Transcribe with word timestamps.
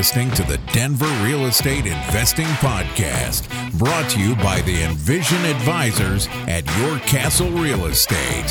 listening 0.00 0.30
to 0.30 0.42
the 0.44 0.56
Denver 0.72 1.04
Real 1.22 1.44
Estate 1.44 1.84
Investing 1.84 2.46
Podcast, 2.46 3.50
brought 3.78 4.08
to 4.08 4.18
you 4.18 4.34
by 4.36 4.62
the 4.62 4.82
Envision 4.84 5.44
Advisors 5.44 6.26
at 6.48 6.64
Your 6.78 6.98
Castle 7.00 7.50
Real 7.50 7.84
Estate. 7.84 8.50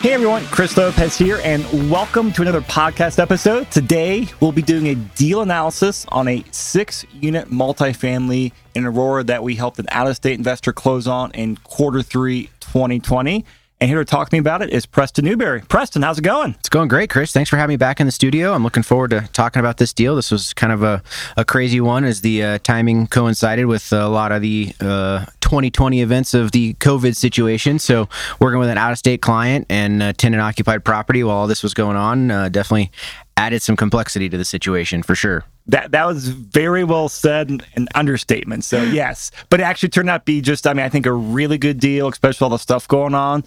Hey 0.00 0.14
everyone, 0.14 0.42
Chris 0.46 0.74
Lopez 0.78 1.18
here, 1.18 1.38
and 1.44 1.90
welcome 1.90 2.32
to 2.32 2.40
another 2.40 2.62
podcast 2.62 3.18
episode. 3.18 3.70
Today, 3.70 4.26
we'll 4.40 4.50
be 4.50 4.62
doing 4.62 4.88
a 4.88 4.94
deal 4.94 5.42
analysis 5.42 6.06
on 6.08 6.28
a 6.28 6.42
six 6.50 7.04
unit 7.12 7.50
multifamily 7.50 8.52
in 8.74 8.86
Aurora 8.86 9.22
that 9.24 9.42
we 9.42 9.54
helped 9.54 9.78
an 9.78 9.86
out 9.90 10.06
of 10.06 10.16
state 10.16 10.38
investor 10.38 10.72
close 10.72 11.06
on 11.06 11.30
in 11.32 11.58
quarter 11.58 12.00
three 12.00 12.48
2020. 12.60 13.44
And 13.82 13.88
here 13.88 13.98
to 13.98 14.04
talk 14.04 14.28
to 14.28 14.34
me 14.34 14.38
about 14.40 14.60
it 14.60 14.68
is 14.68 14.84
Preston 14.84 15.24
Newberry. 15.24 15.62
Preston, 15.62 16.02
how's 16.02 16.18
it 16.18 16.22
going? 16.22 16.54
It's 16.58 16.68
going 16.68 16.88
great, 16.88 17.08
Chris. 17.08 17.32
Thanks 17.32 17.48
for 17.48 17.56
having 17.56 17.72
me 17.72 17.78
back 17.78 17.98
in 17.98 18.04
the 18.04 18.12
studio. 18.12 18.52
I'm 18.52 18.62
looking 18.62 18.82
forward 18.82 19.08
to 19.12 19.26
talking 19.32 19.58
about 19.58 19.78
this 19.78 19.94
deal. 19.94 20.16
This 20.16 20.30
was 20.30 20.52
kind 20.52 20.70
of 20.70 20.82
a, 20.82 21.02
a 21.38 21.46
crazy 21.46 21.80
one 21.80 22.04
as 22.04 22.20
the 22.20 22.42
uh, 22.42 22.58
timing 22.62 23.06
coincided 23.06 23.64
with 23.64 23.90
a 23.90 24.06
lot 24.06 24.32
of 24.32 24.42
the 24.42 24.74
uh, 24.82 25.24
2020 25.40 26.02
events 26.02 26.34
of 26.34 26.52
the 26.52 26.74
COVID 26.74 27.16
situation. 27.16 27.78
So, 27.78 28.06
working 28.38 28.58
with 28.58 28.68
an 28.68 28.76
out 28.76 28.92
of 28.92 28.98
state 28.98 29.22
client 29.22 29.64
and 29.70 30.16
tenant 30.18 30.42
occupied 30.42 30.84
property 30.84 31.24
while 31.24 31.36
all 31.36 31.46
this 31.46 31.62
was 31.62 31.72
going 31.72 31.96
on 31.96 32.30
uh, 32.30 32.50
definitely 32.50 32.92
added 33.38 33.62
some 33.62 33.76
complexity 33.76 34.28
to 34.28 34.36
the 34.36 34.44
situation 34.44 35.02
for 35.02 35.14
sure. 35.14 35.46
That 35.68 35.92
that 35.92 36.06
was 36.06 36.28
very 36.28 36.84
well 36.84 37.08
said 37.08 37.48
and 37.48 37.66
an 37.76 37.88
understatement. 37.94 38.64
So 38.64 38.82
yes, 38.82 39.30
but 39.48 39.60
it 39.60 39.62
actually 39.62 39.88
turned 39.88 40.10
out 40.10 40.18
to 40.18 40.24
be 40.26 40.42
just 40.42 40.66
I 40.66 40.74
mean 40.74 40.84
I 40.84 40.90
think 40.90 41.06
a 41.06 41.12
really 41.12 41.56
good 41.56 41.80
deal, 41.80 42.08
especially 42.08 42.44
all 42.44 42.50
the 42.50 42.58
stuff 42.58 42.86
going 42.86 43.14
on. 43.14 43.42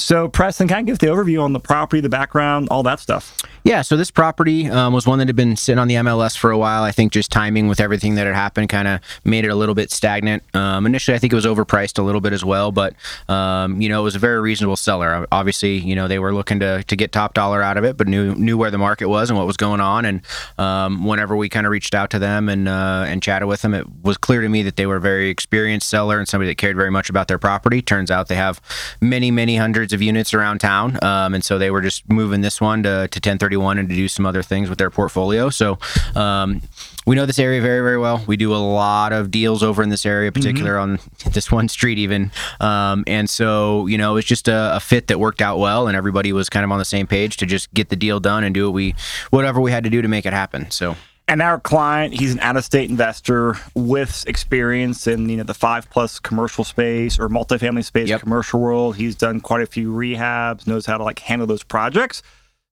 So, 0.00 0.28
Preston, 0.28 0.68
kind 0.68 0.80
of 0.80 0.86
give 0.86 0.98
the 1.00 1.12
overview 1.12 1.42
on 1.42 1.52
the 1.52 1.58
property, 1.60 2.00
the 2.00 2.08
background, 2.08 2.68
all 2.70 2.84
that 2.84 3.00
stuff. 3.00 3.36
Yeah, 3.64 3.82
so 3.82 3.96
this 3.96 4.12
property 4.12 4.68
um, 4.68 4.92
was 4.92 5.06
one 5.06 5.18
that 5.18 5.26
had 5.26 5.36
been 5.36 5.56
sitting 5.56 5.80
on 5.80 5.88
the 5.88 5.96
MLS 5.96 6.38
for 6.38 6.52
a 6.52 6.56
while. 6.56 6.84
I 6.84 6.92
think 6.92 7.12
just 7.12 7.32
timing 7.32 7.66
with 7.66 7.80
everything 7.80 8.14
that 8.14 8.26
had 8.26 8.36
happened 8.36 8.68
kind 8.68 8.86
of 8.86 9.00
made 9.24 9.44
it 9.44 9.48
a 9.48 9.56
little 9.56 9.74
bit 9.74 9.90
stagnant. 9.90 10.44
Um, 10.54 10.86
initially, 10.86 11.16
I 11.16 11.18
think 11.18 11.32
it 11.32 11.36
was 11.36 11.44
overpriced 11.44 11.98
a 11.98 12.02
little 12.02 12.20
bit 12.20 12.32
as 12.32 12.44
well, 12.44 12.70
but 12.70 12.94
um, 13.28 13.80
you 13.80 13.88
know 13.88 14.00
it 14.00 14.04
was 14.04 14.14
a 14.14 14.20
very 14.20 14.40
reasonable 14.40 14.76
seller. 14.76 15.26
Obviously, 15.32 15.78
you 15.78 15.96
know 15.96 16.06
they 16.06 16.20
were 16.20 16.32
looking 16.32 16.60
to, 16.60 16.84
to 16.84 16.96
get 16.96 17.10
top 17.10 17.34
dollar 17.34 17.60
out 17.60 17.76
of 17.76 17.84
it, 17.84 17.96
but 17.96 18.06
knew 18.06 18.34
knew 18.36 18.56
where 18.56 18.70
the 18.70 18.78
market 18.78 19.08
was 19.08 19.28
and 19.28 19.38
what 19.38 19.46
was 19.46 19.56
going 19.56 19.80
on. 19.80 20.04
And 20.04 20.22
um, 20.56 21.04
whenever 21.04 21.36
we 21.36 21.48
kind 21.48 21.66
of 21.66 21.72
reached 21.72 21.94
out 21.94 22.10
to 22.10 22.20
them 22.20 22.48
and 22.48 22.68
uh, 22.68 23.04
and 23.06 23.20
chatted 23.22 23.48
with 23.48 23.62
them, 23.62 23.74
it 23.74 23.86
was 24.02 24.16
clear 24.16 24.40
to 24.40 24.48
me 24.48 24.62
that 24.62 24.76
they 24.76 24.86
were 24.86 24.96
a 24.96 25.00
very 25.00 25.28
experienced 25.28 25.88
seller 25.88 26.18
and 26.18 26.28
somebody 26.28 26.50
that 26.50 26.56
cared 26.56 26.76
very 26.76 26.90
much 26.90 27.10
about 27.10 27.28
their 27.28 27.38
property. 27.38 27.82
Turns 27.82 28.10
out 28.10 28.28
they 28.28 28.36
have 28.36 28.60
many 29.00 29.30
many 29.30 29.56
hundreds 29.56 29.87
hundreds 29.88 29.94
of 29.94 30.02
units 30.02 30.34
around 30.34 30.58
town, 30.58 30.98
um, 31.02 31.34
and 31.34 31.42
so 31.42 31.58
they 31.58 31.70
were 31.70 31.80
just 31.80 32.08
moving 32.10 32.42
this 32.42 32.60
one 32.60 32.82
to, 32.82 33.08
to 33.08 33.18
1031 33.18 33.78
and 33.78 33.88
to 33.88 33.94
do 33.94 34.06
some 34.06 34.26
other 34.26 34.42
things 34.42 34.68
with 34.68 34.78
their 34.78 34.90
portfolio. 34.90 35.48
So 35.48 35.78
um, 36.14 36.60
we 37.06 37.16
know 37.16 37.24
this 37.24 37.38
area 37.38 37.62
very 37.62 37.80
very 37.80 37.98
well. 37.98 38.22
We 38.26 38.36
do 38.36 38.52
a 38.54 38.56
lot 38.56 39.12
of 39.12 39.30
deals 39.30 39.62
over 39.62 39.82
in 39.82 39.88
this 39.88 40.04
area, 40.04 40.30
particular 40.30 40.72
mm-hmm. 40.74 40.92
on 41.26 41.32
this 41.32 41.50
one 41.50 41.68
street 41.68 41.98
even, 41.98 42.30
um, 42.60 43.04
and 43.06 43.30
so 43.30 43.86
you 43.86 43.96
know 43.96 44.16
it's 44.16 44.28
just 44.28 44.48
a, 44.48 44.76
a, 44.76 44.80
fit 44.80 45.06
that 45.06 45.18
worked 45.18 45.40
out 45.40 45.58
well, 45.58 45.88
and 45.88 45.96
everybody 45.96 46.32
was 46.32 46.50
kind 46.50 46.64
of 46.64 46.70
on 46.70 46.78
the 46.78 46.84
same 46.84 47.06
page 47.06 47.38
to 47.38 47.46
just 47.46 47.72
get 47.72 47.88
the 47.88 47.96
deal 47.96 48.20
done 48.20 48.44
and 48.44 48.54
do 48.54 48.66
what 48.66 48.74
we 48.74 48.94
whatever 49.30 49.60
we 49.60 49.70
had 49.70 49.84
to 49.84 49.90
do 49.90 50.02
to 50.02 50.08
make 50.08 50.26
it 50.26 50.34
happen. 50.34 50.70
So 50.70 50.96
and 51.28 51.42
our 51.42 51.60
client, 51.60 52.18
he's 52.18 52.32
an 52.32 52.40
out-of-state 52.40 52.88
investor 52.88 53.54
with 53.74 54.24
experience 54.26 55.06
in 55.06 55.28
you 55.28 55.36
know 55.36 55.42
the 55.42 55.54
five 55.54 55.88
plus 55.90 56.18
commercial 56.18 56.64
space 56.64 57.18
or 57.18 57.28
multifamily 57.28 57.84
space, 57.84 58.08
yep. 58.08 58.20
commercial 58.20 58.60
world. 58.60 58.96
He's 58.96 59.14
done 59.14 59.40
quite 59.40 59.62
a 59.62 59.66
few 59.66 59.92
rehabs, 59.92 60.66
knows 60.66 60.86
how 60.86 60.96
to 60.96 61.04
like 61.04 61.18
handle 61.18 61.46
those 61.46 61.62
projects. 61.62 62.22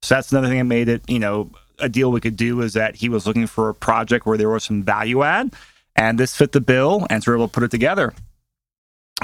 So 0.02 0.14
that's 0.14 0.32
another 0.32 0.48
thing 0.48 0.58
that 0.58 0.64
made 0.64 0.88
it 0.88 1.02
you 1.08 1.18
know 1.18 1.50
a 1.78 1.88
deal 1.88 2.10
we 2.10 2.20
could 2.20 2.36
do 2.36 2.62
is 2.62 2.72
that 2.72 2.96
he 2.96 3.10
was 3.10 3.26
looking 3.26 3.46
for 3.46 3.68
a 3.68 3.74
project 3.74 4.24
where 4.24 4.38
there 4.38 4.48
was 4.48 4.64
some 4.64 4.82
value 4.82 5.22
add, 5.22 5.52
and 5.94 6.18
this 6.18 6.34
fit 6.34 6.52
the 6.52 6.60
bill, 6.60 7.06
and 7.10 7.22
so 7.22 7.30
we 7.30 7.34
are 7.34 7.38
able 7.38 7.48
to 7.48 7.52
put 7.52 7.62
it 7.62 7.70
together. 7.70 8.14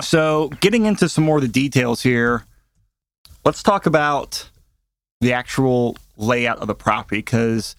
So 0.03 0.50
getting 0.60 0.84
into 0.84 1.09
some 1.09 1.25
more 1.25 1.37
of 1.37 1.42
the 1.42 1.48
details 1.48 2.03
here, 2.03 2.44
let's 3.44 3.62
talk 3.62 3.87
about 3.87 4.48
the 5.21 5.32
actual 5.32 5.97
layout 6.16 6.59
of 6.59 6.66
the 6.66 6.75
property 6.75 7.19
because 7.19 7.76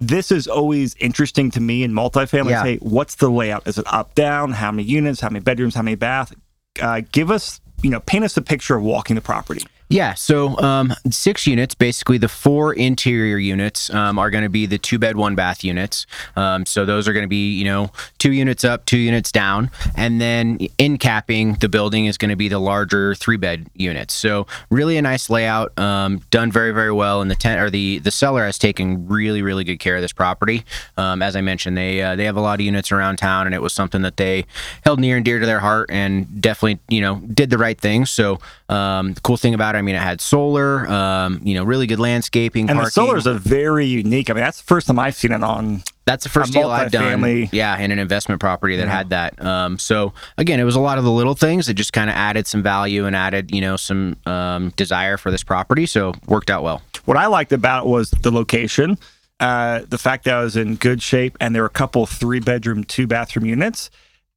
this 0.00 0.32
is 0.32 0.48
always 0.48 0.96
interesting 0.96 1.50
to 1.52 1.60
me 1.60 1.82
in 1.82 1.92
multifamily. 1.92 2.50
Yeah. 2.50 2.62
Hey, 2.62 2.76
what's 2.78 3.16
the 3.16 3.28
layout? 3.28 3.68
Is 3.68 3.78
it 3.78 3.84
up, 3.86 4.14
down? 4.14 4.52
How 4.52 4.72
many 4.72 4.88
units? 4.88 5.20
How 5.20 5.28
many 5.28 5.42
bedrooms? 5.42 5.74
How 5.74 5.82
many 5.82 5.94
bath? 5.94 6.34
Uh, 6.80 7.02
give 7.12 7.30
us, 7.30 7.60
you 7.82 7.90
know, 7.90 8.00
paint 8.00 8.24
us 8.24 8.36
a 8.36 8.42
picture 8.42 8.76
of 8.76 8.82
walking 8.82 9.14
the 9.16 9.22
property. 9.22 9.62
Yeah, 9.90 10.14
so 10.14 10.56
um, 10.58 10.94
six 11.10 11.48
units. 11.48 11.74
Basically, 11.74 12.16
the 12.16 12.28
four 12.28 12.72
interior 12.72 13.38
units 13.38 13.90
um, 13.90 14.20
are 14.20 14.30
going 14.30 14.44
to 14.44 14.48
be 14.48 14.64
the 14.64 14.78
two 14.78 15.00
bed, 15.00 15.16
one 15.16 15.34
bath 15.34 15.64
units. 15.64 16.06
Um, 16.36 16.64
so 16.64 16.84
those 16.84 17.08
are 17.08 17.12
going 17.12 17.24
to 17.24 17.28
be, 17.28 17.54
you 17.54 17.64
know, 17.64 17.90
two 18.18 18.30
units 18.30 18.62
up, 18.62 18.86
two 18.86 18.98
units 18.98 19.32
down, 19.32 19.68
and 19.96 20.20
then 20.20 20.58
in 20.78 20.96
capping 20.96 21.54
the 21.54 21.68
building 21.68 22.06
is 22.06 22.18
going 22.18 22.28
to 22.28 22.36
be 22.36 22.46
the 22.46 22.60
larger 22.60 23.16
three 23.16 23.36
bed 23.36 23.68
units. 23.74 24.14
So 24.14 24.46
really 24.70 24.96
a 24.96 25.02
nice 25.02 25.28
layout, 25.28 25.76
um, 25.76 26.18
done 26.30 26.52
very 26.52 26.70
very 26.70 26.92
well. 26.92 27.20
And 27.20 27.28
the 27.28 27.34
tent 27.34 27.60
or 27.60 27.68
the 27.68 27.98
the 27.98 28.12
seller 28.12 28.46
has 28.46 28.58
taken 28.58 29.08
really 29.08 29.42
really 29.42 29.64
good 29.64 29.80
care 29.80 29.96
of 29.96 30.02
this 30.02 30.12
property. 30.12 30.64
Um, 30.96 31.20
as 31.20 31.34
I 31.34 31.40
mentioned, 31.40 31.76
they 31.76 32.00
uh, 32.00 32.14
they 32.14 32.26
have 32.26 32.36
a 32.36 32.40
lot 32.40 32.60
of 32.60 32.64
units 32.64 32.92
around 32.92 33.16
town, 33.16 33.46
and 33.46 33.56
it 33.56 33.60
was 33.60 33.72
something 33.72 34.02
that 34.02 34.18
they 34.18 34.46
held 34.84 35.00
near 35.00 35.16
and 35.16 35.24
dear 35.24 35.40
to 35.40 35.46
their 35.46 35.58
heart, 35.58 35.90
and 35.90 36.40
definitely 36.40 36.78
you 36.88 37.00
know 37.00 37.16
did 37.16 37.50
the 37.50 37.58
right 37.58 37.80
thing. 37.80 38.06
So 38.06 38.38
um, 38.68 39.14
the 39.14 39.20
cool 39.22 39.36
thing 39.36 39.52
about 39.52 39.74
it, 39.74 39.79
I 39.80 39.82
mean, 39.82 39.94
it 39.94 40.02
had 40.02 40.20
solar, 40.20 40.86
um, 40.88 41.40
you 41.42 41.54
know, 41.54 41.64
really 41.64 41.86
good 41.86 41.98
landscaping. 41.98 42.68
And 42.68 42.76
parking. 42.76 42.84
the 42.84 42.90
solar 42.90 43.16
is 43.16 43.26
a 43.26 43.32
very 43.32 43.86
unique. 43.86 44.28
I 44.28 44.34
mean, 44.34 44.44
that's 44.44 44.58
the 44.58 44.66
first 44.66 44.86
time 44.86 44.98
I've 44.98 45.14
seen 45.14 45.32
it 45.32 45.42
on. 45.42 45.82
That's 46.04 46.24
the 46.24 46.28
first 46.28 46.52
deal 46.52 46.68
I've 46.68 46.92
done. 46.92 47.48
Yeah, 47.50 47.78
in 47.78 47.90
an 47.90 47.98
investment 47.98 48.42
property 48.42 48.76
that 48.76 48.86
yeah. 48.86 48.94
had 48.94 49.10
that. 49.10 49.42
Um, 49.42 49.78
so 49.78 50.12
again, 50.36 50.60
it 50.60 50.64
was 50.64 50.76
a 50.76 50.80
lot 50.80 50.98
of 50.98 51.04
the 51.04 51.10
little 51.10 51.34
things 51.34 51.66
that 51.66 51.74
just 51.74 51.94
kind 51.94 52.10
of 52.10 52.16
added 52.16 52.46
some 52.46 52.62
value 52.62 53.06
and 53.06 53.16
added, 53.16 53.54
you 53.54 53.62
know, 53.62 53.76
some 53.76 54.16
um, 54.26 54.68
desire 54.76 55.16
for 55.16 55.30
this 55.30 55.42
property. 55.42 55.86
So 55.86 56.12
worked 56.26 56.50
out 56.50 56.62
well. 56.62 56.82
What 57.06 57.16
I 57.16 57.26
liked 57.26 57.52
about 57.52 57.86
it 57.86 57.88
was 57.88 58.10
the 58.10 58.30
location. 58.30 58.98
Uh, 59.38 59.80
the 59.88 59.96
fact 59.96 60.24
that 60.24 60.34
I 60.34 60.42
was 60.42 60.56
in 60.58 60.76
good 60.76 61.00
shape, 61.00 61.38
and 61.40 61.54
there 61.54 61.62
were 61.62 61.68
a 61.68 61.70
couple 61.70 62.04
three 62.04 62.40
bedroom, 62.40 62.84
two 62.84 63.06
bathroom 63.06 63.46
units 63.46 63.88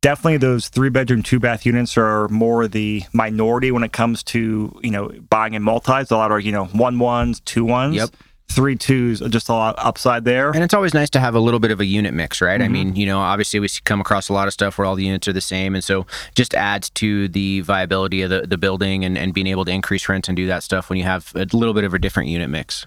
definitely 0.03 0.37
those 0.37 0.67
three 0.67 0.89
bedroom, 0.89 1.23
two 1.23 1.39
bath 1.39 1.65
units 1.65 1.97
are 1.97 2.27
more 2.27 2.67
the 2.67 3.03
minority 3.13 3.71
when 3.71 3.83
it 3.83 3.93
comes 3.93 4.21
to, 4.21 4.77
you 4.83 4.91
know, 4.91 5.09
buying 5.29 5.55
in 5.55 5.63
multis. 5.63 6.11
A 6.11 6.17
lot 6.17 6.29
are, 6.31 6.39
you 6.39 6.51
know, 6.51 6.65
one 6.65 6.99
ones, 6.99 7.39
two 7.39 7.65
ones. 7.65 7.95
Yep 7.95 8.11
three 8.49 8.75
twos, 8.75 9.19
just 9.29 9.49
a 9.49 9.53
lot 9.53 9.73
upside 9.79 10.25
there. 10.25 10.51
And 10.51 10.63
it's 10.63 10.75
always 10.75 10.93
nice 10.93 11.09
to 11.11 11.19
have 11.19 11.33
a 11.33 11.39
little 11.39 11.59
bit 11.59 11.71
of 11.71 11.79
a 11.79 11.85
unit 11.85 12.13
mix, 12.13 12.39
right? 12.39 12.59
Mm-hmm. 12.59 12.65
I 12.65 12.67
mean, 12.67 12.95
you 12.95 13.07
know, 13.07 13.19
obviously 13.19 13.59
we 13.59 13.67
come 13.83 13.99
across 13.99 14.29
a 14.29 14.33
lot 14.33 14.47
of 14.47 14.53
stuff 14.53 14.77
where 14.77 14.85
all 14.85 14.95
the 14.95 15.05
units 15.05 15.27
are 15.27 15.33
the 15.33 15.41
same. 15.41 15.73
And 15.73 15.83
so 15.83 16.05
just 16.35 16.53
adds 16.53 16.91
to 16.91 17.29
the 17.29 17.61
viability 17.61 18.21
of 18.21 18.29
the, 18.29 18.41
the 18.41 18.57
building 18.57 19.05
and, 19.05 19.17
and 19.17 19.33
being 19.33 19.47
able 19.47 19.65
to 19.65 19.71
increase 19.71 20.07
rents 20.07 20.27
and 20.27 20.35
do 20.35 20.45
that 20.47 20.61
stuff 20.61 20.89
when 20.89 20.99
you 20.99 21.05
have 21.05 21.31
a 21.33 21.47
little 21.53 21.73
bit 21.73 21.83
of 21.83 21.95
a 21.95 21.99
different 21.99 22.29
unit 22.29 22.49
mix. 22.49 22.85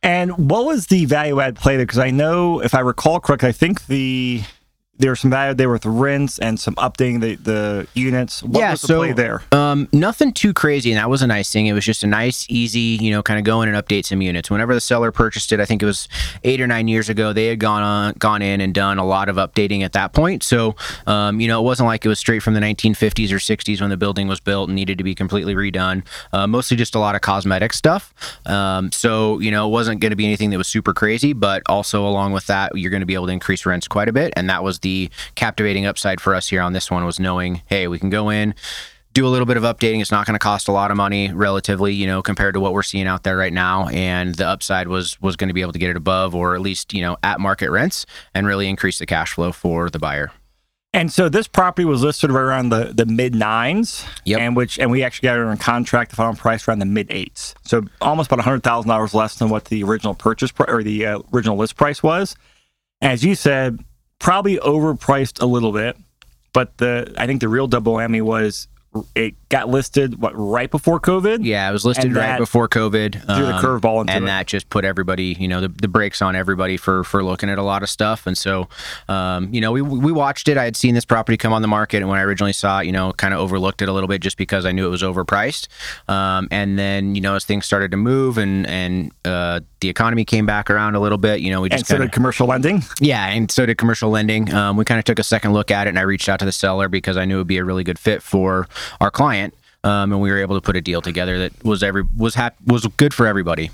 And 0.00 0.50
what 0.50 0.64
was 0.64 0.88
the 0.88 1.06
value 1.06 1.40
add 1.40 1.56
play 1.56 1.76
there? 1.76 1.86
Because 1.86 1.98
I 1.98 2.10
know, 2.10 2.60
if 2.60 2.74
I 2.74 2.80
recall 2.80 3.18
correctly, 3.18 3.48
I 3.48 3.52
think 3.52 3.86
the 3.86 4.42
there 4.98 5.10
was 5.10 5.20
some 5.20 5.30
value 5.30 5.54
there 5.54 5.70
with 5.70 5.84
rents 5.84 6.38
and 6.38 6.58
some 6.58 6.74
updating 6.76 7.20
the, 7.20 7.34
the 7.34 7.86
units. 7.94 8.42
What 8.42 8.60
yeah, 8.60 8.70
was 8.72 8.80
the 8.82 8.86
so, 8.86 8.98
play 8.98 9.12
there? 9.12 9.42
Um, 9.50 9.88
nothing 9.92 10.32
too 10.32 10.52
crazy, 10.52 10.92
and 10.92 10.98
that 10.98 11.10
was 11.10 11.20
a 11.20 11.26
nice 11.26 11.52
thing. 11.52 11.66
It 11.66 11.72
was 11.72 11.84
just 11.84 12.04
a 12.04 12.06
nice, 12.06 12.46
easy, 12.48 12.98
you 13.00 13.10
know, 13.10 13.22
kind 13.22 13.38
of 13.38 13.44
go 13.44 13.62
in 13.62 13.68
and 13.68 13.76
update 13.76 14.06
some 14.06 14.22
units. 14.22 14.50
Whenever 14.50 14.72
the 14.72 14.80
seller 14.80 15.10
purchased 15.10 15.50
it, 15.52 15.58
I 15.58 15.64
think 15.64 15.82
it 15.82 15.86
was 15.86 16.08
eight 16.44 16.60
or 16.60 16.68
nine 16.68 16.86
years 16.86 17.08
ago, 17.08 17.32
they 17.32 17.46
had 17.46 17.58
gone 17.58 17.82
on, 17.82 18.14
gone 18.18 18.40
in 18.40 18.60
and 18.60 18.72
done 18.72 18.98
a 18.98 19.04
lot 19.04 19.28
of 19.28 19.36
updating 19.36 19.82
at 19.82 19.92
that 19.94 20.12
point. 20.12 20.44
So, 20.44 20.76
um, 21.06 21.40
you 21.40 21.48
know, 21.48 21.60
it 21.60 21.64
wasn't 21.64 21.88
like 21.88 22.04
it 22.04 22.08
was 22.08 22.20
straight 22.20 22.42
from 22.42 22.54
the 22.54 22.60
1950s 22.60 23.32
or 23.32 23.36
60s 23.36 23.80
when 23.80 23.90
the 23.90 23.96
building 23.96 24.28
was 24.28 24.38
built 24.38 24.68
and 24.68 24.76
needed 24.76 24.98
to 24.98 25.04
be 25.04 25.14
completely 25.14 25.54
redone. 25.54 26.04
Uh, 26.32 26.46
mostly 26.46 26.76
just 26.76 26.94
a 26.94 27.00
lot 27.00 27.16
of 27.16 27.20
cosmetic 27.20 27.72
stuff. 27.72 28.14
Um, 28.46 28.92
so, 28.92 29.40
you 29.40 29.50
know, 29.50 29.66
it 29.66 29.70
wasn't 29.70 30.00
going 30.00 30.10
to 30.10 30.16
be 30.16 30.24
anything 30.24 30.50
that 30.50 30.58
was 30.58 30.68
super 30.68 30.94
crazy, 30.94 31.32
but 31.32 31.62
also 31.68 32.06
along 32.06 32.32
with 32.32 32.46
that, 32.46 32.76
you're 32.76 32.90
going 32.90 33.00
to 33.00 33.06
be 33.06 33.14
able 33.14 33.26
to 33.26 33.32
increase 33.32 33.66
rents 33.66 33.88
quite 33.88 34.08
a 34.08 34.12
bit, 34.12 34.32
and 34.36 34.48
that 34.48 34.62
was 34.62 34.78
the 34.84 35.10
captivating 35.34 35.84
upside 35.84 36.20
for 36.20 36.36
us 36.36 36.46
here 36.48 36.62
on 36.62 36.72
this 36.72 36.92
one 36.92 37.04
was 37.04 37.18
knowing, 37.18 37.62
hey, 37.66 37.88
we 37.88 37.98
can 37.98 38.10
go 38.10 38.30
in, 38.30 38.54
do 39.14 39.26
a 39.26 39.30
little 39.30 39.46
bit 39.46 39.56
of 39.56 39.62
updating. 39.62 40.00
It's 40.00 40.12
not 40.12 40.26
going 40.26 40.34
to 40.34 40.42
cost 40.42 40.68
a 40.68 40.72
lot 40.72 40.90
of 40.90 40.96
money 40.96 41.32
relatively, 41.32 41.92
you 41.94 42.06
know, 42.06 42.22
compared 42.22 42.54
to 42.54 42.60
what 42.60 42.72
we're 42.72 42.82
seeing 42.82 43.06
out 43.06 43.22
there 43.22 43.36
right 43.36 43.52
now. 43.52 43.88
And 43.88 44.34
the 44.34 44.46
upside 44.46 44.88
was 44.88 45.20
was 45.20 45.34
going 45.36 45.48
to 45.48 45.54
be 45.54 45.62
able 45.62 45.72
to 45.72 45.78
get 45.78 45.90
it 45.90 45.96
above 45.96 46.34
or 46.34 46.54
at 46.54 46.60
least, 46.60 46.92
you 46.92 47.00
know, 47.00 47.16
at 47.22 47.40
market 47.40 47.70
rents 47.70 48.06
and 48.34 48.46
really 48.46 48.68
increase 48.68 48.98
the 48.98 49.06
cash 49.06 49.32
flow 49.32 49.50
for 49.52 49.90
the 49.90 49.98
buyer. 49.98 50.30
And 50.92 51.12
so 51.12 51.28
this 51.28 51.48
property 51.48 51.84
was 51.84 52.02
listed 52.02 52.30
right 52.30 52.42
around 52.42 52.68
the, 52.68 52.92
the 52.94 53.04
mid 53.04 53.34
nines, 53.34 54.04
yep. 54.24 54.40
and 54.40 54.54
which 54.54 54.78
and 54.78 54.92
we 54.92 55.02
actually 55.02 55.26
got 55.26 55.40
it 55.40 55.44
on 55.44 55.56
contract 55.56 56.10
the 56.10 56.16
final 56.16 56.36
price 56.36 56.68
around 56.68 56.78
the 56.78 56.86
mid 56.86 57.10
eights, 57.10 57.56
so 57.64 57.82
almost 58.00 58.30
about 58.30 58.44
hundred 58.44 58.62
thousand 58.62 58.90
dollars 58.90 59.12
less 59.12 59.34
than 59.34 59.48
what 59.48 59.64
the 59.64 59.82
original 59.82 60.14
purchase 60.14 60.52
pr- 60.52 60.70
or 60.70 60.84
the 60.84 61.04
uh, 61.04 61.18
original 61.32 61.56
list 61.56 61.74
price 61.74 62.00
was. 62.00 62.36
As 63.00 63.24
you 63.24 63.34
said, 63.34 63.84
probably 64.24 64.56
overpriced 64.56 65.42
a 65.42 65.46
little 65.46 65.70
bit, 65.70 65.98
but 66.54 66.78
the 66.78 67.14
I 67.18 67.26
think 67.26 67.42
the 67.42 67.48
real 67.48 67.66
double 67.66 67.92
whammy 67.94 68.22
was 68.22 68.68
it 69.14 69.34
got 69.48 69.68
listed 69.68 70.20
what 70.20 70.36
right 70.36 70.70
before 70.70 71.00
COVID. 71.00 71.44
Yeah, 71.44 71.68
it 71.68 71.72
was 71.72 71.84
listed 71.84 72.14
right 72.14 72.38
before 72.38 72.68
COVID. 72.68 73.24
Threw 73.24 73.34
um, 73.34 73.42
the 73.42 73.58
curveball 73.58 74.04
and 74.08 74.24
it. 74.24 74.26
that 74.26 74.46
just 74.46 74.70
put 74.70 74.84
everybody, 74.84 75.36
you 75.38 75.48
know, 75.48 75.60
the, 75.60 75.68
the 75.68 75.88
brakes 75.88 76.22
on 76.22 76.36
everybody 76.36 76.76
for 76.76 77.02
for 77.04 77.22
looking 77.24 77.50
at 77.50 77.58
a 77.58 77.62
lot 77.62 77.82
of 77.82 77.90
stuff. 77.90 78.26
And 78.26 78.38
so, 78.38 78.68
um, 79.08 79.52
you 79.52 79.60
know, 79.60 79.72
we 79.72 79.82
we 79.82 80.12
watched 80.12 80.48
it. 80.48 80.56
I 80.56 80.64
had 80.64 80.76
seen 80.76 80.94
this 80.94 81.04
property 81.04 81.36
come 81.36 81.52
on 81.52 81.62
the 81.62 81.68
market, 81.68 81.98
and 81.98 82.08
when 82.08 82.18
I 82.18 82.22
originally 82.22 82.52
saw 82.52 82.80
it, 82.80 82.86
you 82.86 82.92
know, 82.92 83.12
kind 83.12 83.34
of 83.34 83.40
overlooked 83.40 83.82
it 83.82 83.88
a 83.88 83.92
little 83.92 84.08
bit 84.08 84.20
just 84.20 84.36
because 84.36 84.64
I 84.64 84.72
knew 84.72 84.86
it 84.86 84.90
was 84.90 85.02
overpriced. 85.02 85.68
Um, 86.08 86.48
and 86.50 86.78
then, 86.78 87.14
you 87.14 87.20
know, 87.20 87.34
as 87.34 87.44
things 87.44 87.66
started 87.66 87.90
to 87.90 87.96
move 87.96 88.38
and 88.38 88.66
and 88.66 89.12
uh, 89.24 89.60
the 89.84 89.90
economy 89.90 90.24
came 90.24 90.46
back 90.46 90.70
around 90.70 90.94
a 90.94 91.00
little 91.00 91.18
bit, 91.18 91.40
you 91.40 91.50
know, 91.50 91.60
we 91.60 91.68
just 91.68 91.80
and 91.80 91.86
so 91.86 91.94
kinda, 91.94 92.06
did 92.06 92.12
commercial 92.12 92.46
lending. 92.46 92.82
Yeah, 93.00 93.26
and 93.28 93.50
so 93.50 93.66
did 93.66 93.76
commercial 93.76 94.10
lending. 94.10 94.52
Um, 94.52 94.76
we 94.78 94.84
kind 94.84 94.98
of 94.98 95.04
took 95.04 95.18
a 95.18 95.22
second 95.22 95.52
look 95.52 95.70
at 95.70 95.86
it, 95.86 95.90
and 95.90 95.98
I 95.98 96.02
reached 96.02 96.28
out 96.28 96.38
to 96.38 96.44
the 96.46 96.52
seller 96.52 96.88
because 96.88 97.16
I 97.16 97.26
knew 97.26 97.36
it 97.36 97.38
would 97.40 97.46
be 97.46 97.58
a 97.58 97.64
really 97.64 97.84
good 97.84 97.98
fit 97.98 98.22
for 98.22 98.66
our 99.00 99.10
client 99.10 99.54
um, 99.84 100.12
and 100.12 100.20
we 100.20 100.30
were 100.30 100.38
able 100.38 100.56
to 100.56 100.62
put 100.62 100.76
a 100.76 100.80
deal 100.80 101.02
together 101.02 101.38
that 101.38 101.64
was 101.64 101.82
every 101.82 102.04
was 102.16 102.34
hap- 102.34 102.56
was 102.66 102.86
good 102.96 103.14
for 103.14 103.26
everybody. 103.26 103.70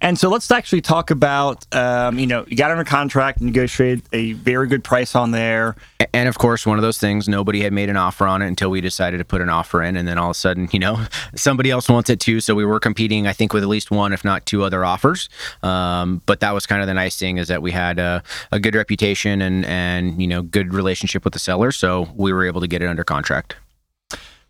And 0.00 0.18
so 0.18 0.28
let's 0.28 0.50
actually 0.50 0.80
talk 0.80 1.10
about, 1.10 1.66
um, 1.74 2.18
you 2.18 2.26
know, 2.26 2.44
you 2.46 2.56
got 2.56 2.70
under 2.70 2.84
contract, 2.84 3.40
negotiated 3.40 4.02
a 4.12 4.32
very 4.34 4.68
good 4.68 4.84
price 4.84 5.14
on 5.14 5.32
there. 5.32 5.76
And 6.14 6.28
of 6.28 6.38
course, 6.38 6.66
one 6.66 6.78
of 6.78 6.82
those 6.82 6.98
things, 6.98 7.28
nobody 7.28 7.62
had 7.62 7.72
made 7.72 7.88
an 7.88 7.96
offer 7.96 8.26
on 8.26 8.42
it 8.42 8.46
until 8.46 8.70
we 8.70 8.80
decided 8.80 9.18
to 9.18 9.24
put 9.24 9.40
an 9.40 9.48
offer 9.48 9.82
in. 9.82 9.96
And 9.96 10.06
then 10.06 10.18
all 10.18 10.30
of 10.30 10.36
a 10.36 10.38
sudden, 10.38 10.68
you 10.72 10.78
know, 10.78 11.04
somebody 11.34 11.70
else 11.70 11.88
wants 11.88 12.10
it 12.10 12.20
too. 12.20 12.40
So 12.40 12.54
we 12.54 12.64
were 12.64 12.80
competing, 12.80 13.26
I 13.26 13.32
think, 13.32 13.52
with 13.52 13.62
at 13.62 13.68
least 13.68 13.90
one, 13.90 14.12
if 14.12 14.24
not 14.24 14.46
two 14.46 14.62
other 14.62 14.84
offers. 14.84 15.28
Um, 15.62 16.22
but 16.26 16.40
that 16.40 16.52
was 16.52 16.66
kind 16.66 16.80
of 16.80 16.86
the 16.86 16.94
nice 16.94 17.18
thing 17.18 17.38
is 17.38 17.48
that 17.48 17.62
we 17.62 17.72
had 17.72 17.98
a, 17.98 18.22
a 18.52 18.60
good 18.60 18.74
reputation 18.74 19.42
and, 19.42 19.64
and, 19.66 20.20
you 20.20 20.28
know, 20.28 20.42
good 20.42 20.72
relationship 20.72 21.24
with 21.24 21.32
the 21.32 21.38
seller. 21.38 21.72
So 21.72 22.08
we 22.14 22.32
were 22.32 22.46
able 22.46 22.60
to 22.60 22.68
get 22.68 22.82
it 22.82 22.86
under 22.86 23.04
contract. 23.04 23.56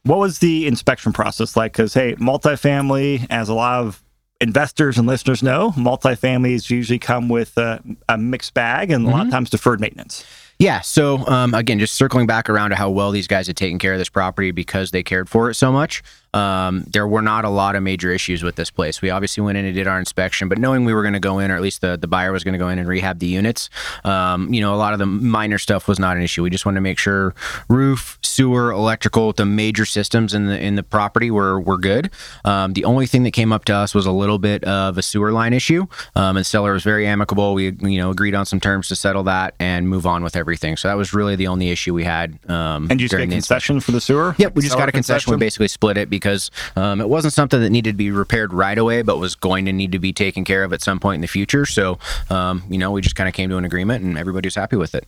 What 0.05 0.19
was 0.19 0.39
the 0.39 0.67
inspection 0.67 1.13
process 1.13 1.57
like? 1.57 1.73
Because, 1.73 1.93
hey, 1.93 2.15
multifamily, 2.15 3.27
as 3.31 3.49
a 3.49 3.55
lot 3.55 3.81
of 3.85 4.03
investors 4.41 4.99
and 4.99 5.07
listeners 5.07 5.43
know, 5.43 5.73
multifamilies 5.73 6.71
usually 6.71 6.99
come 6.99 7.29
with 7.29 7.57
a, 7.59 7.83
a 8.09 8.17
mixed 8.17 8.55
bag 8.55 8.91
and 8.91 9.05
a 9.05 9.07
mm-hmm. 9.07 9.13
lot 9.13 9.21
of 9.21 9.27
mm-hmm. 9.27 9.33
times 9.33 9.51
deferred 9.51 9.81
maintenance. 9.81 10.25
Yeah. 10.59 10.81
So 10.81 11.25
um, 11.27 11.55
again, 11.55 11.79
just 11.79 11.95
circling 11.95 12.27
back 12.27 12.51
around 12.51 12.71
to 12.71 12.77
how 12.77 12.91
well 12.91 13.13
these 13.13 13.29
guys 13.29 13.47
had 13.47 13.57
taken 13.57 13.79
care 13.79 13.93
of 13.93 13.99
this 13.99 14.09
property 14.09 14.51
because 14.51 14.91
they 14.91 15.03
cared 15.03 15.29
for 15.29 15.51
it 15.51 15.55
so 15.55 15.71
much 15.71 16.03
um, 16.35 16.85
there 16.93 17.07
were 17.07 17.23
not 17.23 17.45
a 17.45 17.49
lot 17.49 17.75
of 17.77 17.83
major 17.83 18.11
issues 18.11 18.43
with 18.43 18.57
this 18.57 18.71
place. 18.71 19.01
We 19.01 19.11
obviously 19.11 19.43
went 19.43 19.59
in 19.59 19.65
and 19.65 19.75
did 19.75 19.87
our 19.87 19.99
inspection, 19.99 20.49
but 20.49 20.59
knowing 20.59 20.85
we 20.85 20.95
were 20.95 21.03
going 21.03 21.15
to 21.15 21.21
go 21.21 21.39
in, 21.39 21.51
or 21.51 21.57
at 21.57 21.63
least 21.63 21.81
the, 21.81 21.97
the 21.97 22.07
buyer 22.07 22.33
was 22.33 22.45
going 22.45 22.53
to 22.53 22.59
go 22.59 22.69
in 22.69 22.79
and 22.79 22.89
rehab 22.89 23.19
the 23.19 23.27
units, 23.27 23.71
um, 24.05 24.53
you 24.53 24.61
know, 24.61 24.75
a 24.75 24.77
lot 24.77 24.93
of 24.93 24.99
the 24.99 25.07
minor 25.07 25.59
stuff 25.59 25.89
was 25.89 25.99
not 25.99 26.17
an 26.17 26.23
issue. 26.23 26.43
We 26.43 26.51
just 26.51 26.67
wanted 26.67 26.77
to 26.77 26.83
make 26.83 26.99
sure 26.99 27.35
roof, 27.69 28.19
sewer, 28.23 28.71
electrical, 28.71 29.33
the 29.33 29.47
major 29.47 29.85
systems 29.85 30.35
in 30.35 30.47
the 30.47 30.59
in 30.59 30.75
the 30.77 30.83
property 30.83 31.31
were 31.31 31.61
were 31.61 31.79
good. 31.79 32.11
Um, 32.45 32.73
the 32.73 32.85
only 32.85 33.07
thing 33.07 33.23
that 33.25 33.33
came 33.33 33.53
up 33.53 33.65
to 33.67 33.75
us 33.75 33.95
was 33.95 34.07
a 34.07 34.13
little 34.13 34.39
bit 34.39 34.65
of 34.65 34.99
a 34.99 35.03
sewer 35.03 35.33
line 35.33 35.53
issue, 35.53 35.87
um, 36.15 36.37
and 36.37 36.39
the 36.39 36.45
seller 36.45 36.73
was 36.73 36.85
very 36.85 37.07
amicable. 37.07 37.55
We 37.55 37.73
you 37.81 37.99
know 37.99 38.11
agreed 38.11 38.35
on 38.35 38.47
some 38.47 38.61
terms 38.61 38.89
to 38.89 38.97
settle 38.97 39.23
that 39.25 39.55
and 39.59 39.89
move 39.89 40.07
on 40.07 40.23
with 40.23 40.37
everything. 40.37 40.77
So 40.77 40.89
that 40.89 40.97
was 40.97 41.13
really 41.13 41.37
the 41.37 41.47
only 41.47 41.71
issue 41.71 41.95
we 41.95 42.05
had. 42.05 42.39
Um, 42.49 42.89
and 42.91 43.01
you 43.01 43.09
just 43.09 43.19
get 43.19 43.29
a 43.29 43.31
concession 43.31 43.81
for 43.81 43.93
the 43.93 44.01
sewer? 44.01 44.35
Yep, 44.39 44.55
we 44.55 44.63
just 44.63 44.77
got 44.77 44.89
a 44.89 44.93
concession. 44.93 45.19
concession. 45.19 45.33
We 45.33 45.39
basically 45.39 45.69
split 45.69 45.97
it 45.97 46.11
because 46.19 46.51
um, 46.77 47.01
it 47.01 47.09
wasn't 47.09 47.35
something 47.35 47.61
that 47.61 47.71
needed 47.71 47.93
to 47.93 47.97
be 47.97 48.11
repaired 48.11 48.53
right 48.53 48.79
away, 48.79 49.03
but 49.03 49.19
was 49.19 49.35
going 49.35 49.65
to 49.65 49.73
need 49.73 49.93
to 49.93 49.99
be 49.99 50.13
taken 50.13 50.45
care 50.45 50.65
of 50.65 50.73
at 50.73 50.83
some 50.83 51.01
point 51.01 51.17
in 51.17 51.21
the 51.21 51.29
future. 51.29 51.67
So, 51.67 51.99
um, 52.31 52.63
you 52.69 52.79
know, 52.79 52.91
we 52.91 53.01
just 53.01 53.17
kind 53.17 53.29
of 53.29 53.35
came 53.35 53.51
to 53.51 53.57
an 53.57 53.65
agreement 53.65 54.05
and 54.05 54.19
everybody 54.19 54.47
was 54.47 54.55
happy 54.55 54.77
with 54.77 54.95
it. 54.95 55.07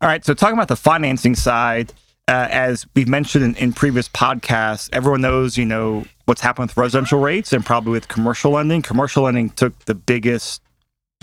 All 0.00 0.08
right. 0.08 0.24
So, 0.24 0.34
talking 0.34 0.54
about 0.54 0.68
the 0.68 0.76
financing 0.76 1.34
side, 1.34 1.92
uh, 2.28 2.48
as 2.50 2.86
we've 2.94 3.08
mentioned 3.08 3.44
in, 3.44 3.54
in, 3.56 3.72
previous 3.72 4.08
podcasts, 4.08 4.90
everyone 4.92 5.20
knows, 5.20 5.56
you 5.56 5.64
know, 5.64 6.04
what's 6.24 6.40
happened 6.40 6.68
with 6.68 6.76
residential 6.76 7.20
rates 7.20 7.52
and 7.52 7.64
probably 7.64 7.92
with 7.92 8.08
commercial 8.08 8.52
lending. 8.52 8.82
Commercial 8.82 9.22
lending 9.22 9.50
took 9.50 9.78
the 9.84 9.94
biggest 9.94 10.60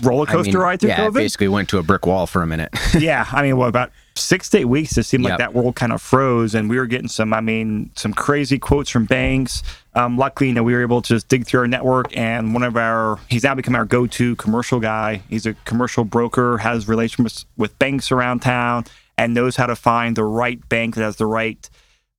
roller 0.02 0.26
coaster 0.26 0.50
I 0.50 0.52
mean, 0.52 0.62
ride 0.62 0.80
through 0.80 0.90
yeah, 0.90 1.06
COVID. 1.06 1.14
basically 1.14 1.48
went 1.48 1.68
to 1.70 1.78
a 1.78 1.82
brick 1.82 2.06
wall 2.06 2.26
for 2.26 2.42
a 2.42 2.46
minute. 2.46 2.70
yeah, 2.98 3.26
I 3.32 3.42
mean, 3.42 3.56
what 3.56 3.68
about 3.68 3.92
six 4.16 4.48
to 4.50 4.58
eight 4.58 4.64
weeks? 4.64 4.96
It 4.98 5.04
seemed 5.04 5.24
yep. 5.24 5.30
like 5.30 5.38
that 5.38 5.54
world 5.54 5.76
kind 5.76 5.92
of 5.92 6.02
froze, 6.02 6.54
and 6.54 6.68
we 6.68 6.76
were 6.76 6.86
getting 6.86 7.08
some, 7.08 7.32
I 7.32 7.40
mean, 7.40 7.90
some 7.94 8.12
crazy 8.12 8.58
quotes 8.58 8.90
from 8.90 9.04
banks. 9.04 9.62
Um, 9.94 10.18
luckily, 10.18 10.48
you 10.48 10.54
know, 10.54 10.62
we 10.62 10.74
were 10.74 10.82
able 10.82 11.02
to 11.02 11.14
just 11.14 11.28
dig 11.28 11.46
through 11.46 11.60
our 11.60 11.68
network, 11.68 12.16
and 12.16 12.52
one 12.52 12.62
of 12.62 12.76
our, 12.76 13.18
he's 13.28 13.44
now 13.44 13.54
become 13.54 13.74
our 13.74 13.84
go-to 13.84 14.34
commercial 14.36 14.80
guy. 14.80 15.22
He's 15.28 15.46
a 15.46 15.54
commercial 15.64 16.04
broker, 16.04 16.58
has 16.58 16.88
relationships 16.88 17.46
with 17.56 17.78
banks 17.78 18.10
around 18.10 18.40
town, 18.40 18.84
and 19.16 19.32
knows 19.32 19.56
how 19.56 19.66
to 19.66 19.76
find 19.76 20.16
the 20.16 20.24
right 20.24 20.68
bank 20.68 20.96
that 20.96 21.02
has 21.02 21.16
the 21.16 21.26
right 21.26 21.68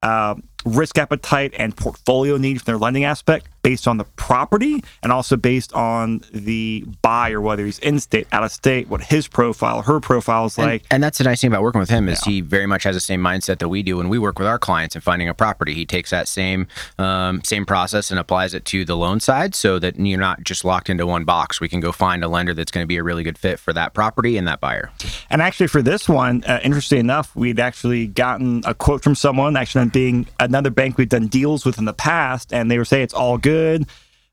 uh, 0.01 0.36
risk 0.66 0.98
appetite 0.98 1.54
and 1.57 1.75
portfolio 1.75 2.38
need 2.38 2.62
from 2.62 2.66
their 2.66 2.78
lending 2.78 3.04
aspect 3.04 3.48
based 3.66 3.88
on 3.88 3.98
the 3.98 4.04
property 4.16 4.84
and 5.02 5.12
also 5.12 5.36
based 5.36 5.74
on 5.74 6.22
the 6.32 6.86
buyer, 7.02 7.42
whether 7.42 7.66
he's 7.66 7.80
in 7.80 8.00
state, 8.00 8.28
out 8.32 8.44
of 8.44 8.52
state, 8.52 8.88
what 8.90 9.02
his 9.02 9.28
profile, 9.28 9.82
her 9.82 10.00
profile 10.00 10.46
is 10.46 10.56
like. 10.56 10.84
And 10.92 11.02
that's 11.02 11.18
the 11.18 11.24
nice 11.24 11.42
thing 11.42 11.48
about 11.48 11.64
working 11.64 11.80
with 11.80 11.90
him 11.90 12.08
is 12.08 12.22
yeah. 12.28 12.32
he 12.32 12.42
very 12.42 12.68
much 12.68 12.84
has 12.84 12.96
the 12.96 13.00
same 13.00 13.24
mindset 13.24 13.58
that 13.58 13.70
we 13.70 13.82
do 13.82 13.98
when 13.98 14.08
we 14.08 14.20
work 14.20 14.38
with 14.38 14.48
our 14.48 14.60
clients 14.60 14.94
and 14.94 15.04
finding 15.04 15.28
a 15.28 15.34
property. 15.34 15.74
He 15.74 15.84
takes 15.84 16.12
that 16.12 16.28
same 16.28 16.68
um, 17.00 17.44
same 17.44 17.66
process 17.66 18.12
and 18.12 18.20
applies 18.20 18.54
it 18.54 18.66
to 18.66 18.86
the 18.86 18.96
loan 18.96 19.20
side 19.20 19.56
so 19.56 19.80
that 19.80 20.00
you're 20.00 20.20
not 20.20 20.44
just 20.44 20.64
locked 20.64 20.92
into 20.92 21.08
one 21.08 21.24
box. 21.24 21.60
We 21.60 21.68
can 21.68 21.80
go 21.80 21.92
find 21.92 22.24
a 22.24 22.28
lender 22.28 22.54
that's 22.54 22.72
going 22.72 22.84
to 22.84 22.88
be 22.88 22.98
a 22.98 23.04
really 23.04 23.24
good 23.24 23.40
fit 23.40 23.58
for 23.58 23.74
that 23.74 23.96
property 23.96 24.38
and 24.38 24.48
that 24.48 24.60
buyer. 24.60 24.92
And 25.32 25.42
actually, 25.42 25.70
for 25.70 25.82
this 25.82 26.08
one, 26.08 26.44
uh, 26.44 26.60
interesting 26.64 27.00
enough, 27.00 27.36
we'd 27.36 27.60
actually 27.60 28.06
gotten 28.06 28.62
a 28.64 28.76
quote 28.76 29.02
from 29.02 29.16
someone, 29.16 29.58
actually 29.58 29.90
being 29.90 30.28
another 30.40 30.70
bank 30.70 31.00
we've 31.00 31.10
done 31.10 31.26
deals 31.26 31.66
with 31.66 31.80
in 31.80 31.86
the 31.86 31.94
past, 31.94 32.54
and 32.54 32.70
they 32.70 32.78
were 32.78 32.86
saying 32.86 33.06
it's 33.06 33.14
all 33.14 33.40
good 33.40 33.55
good. 33.56 33.88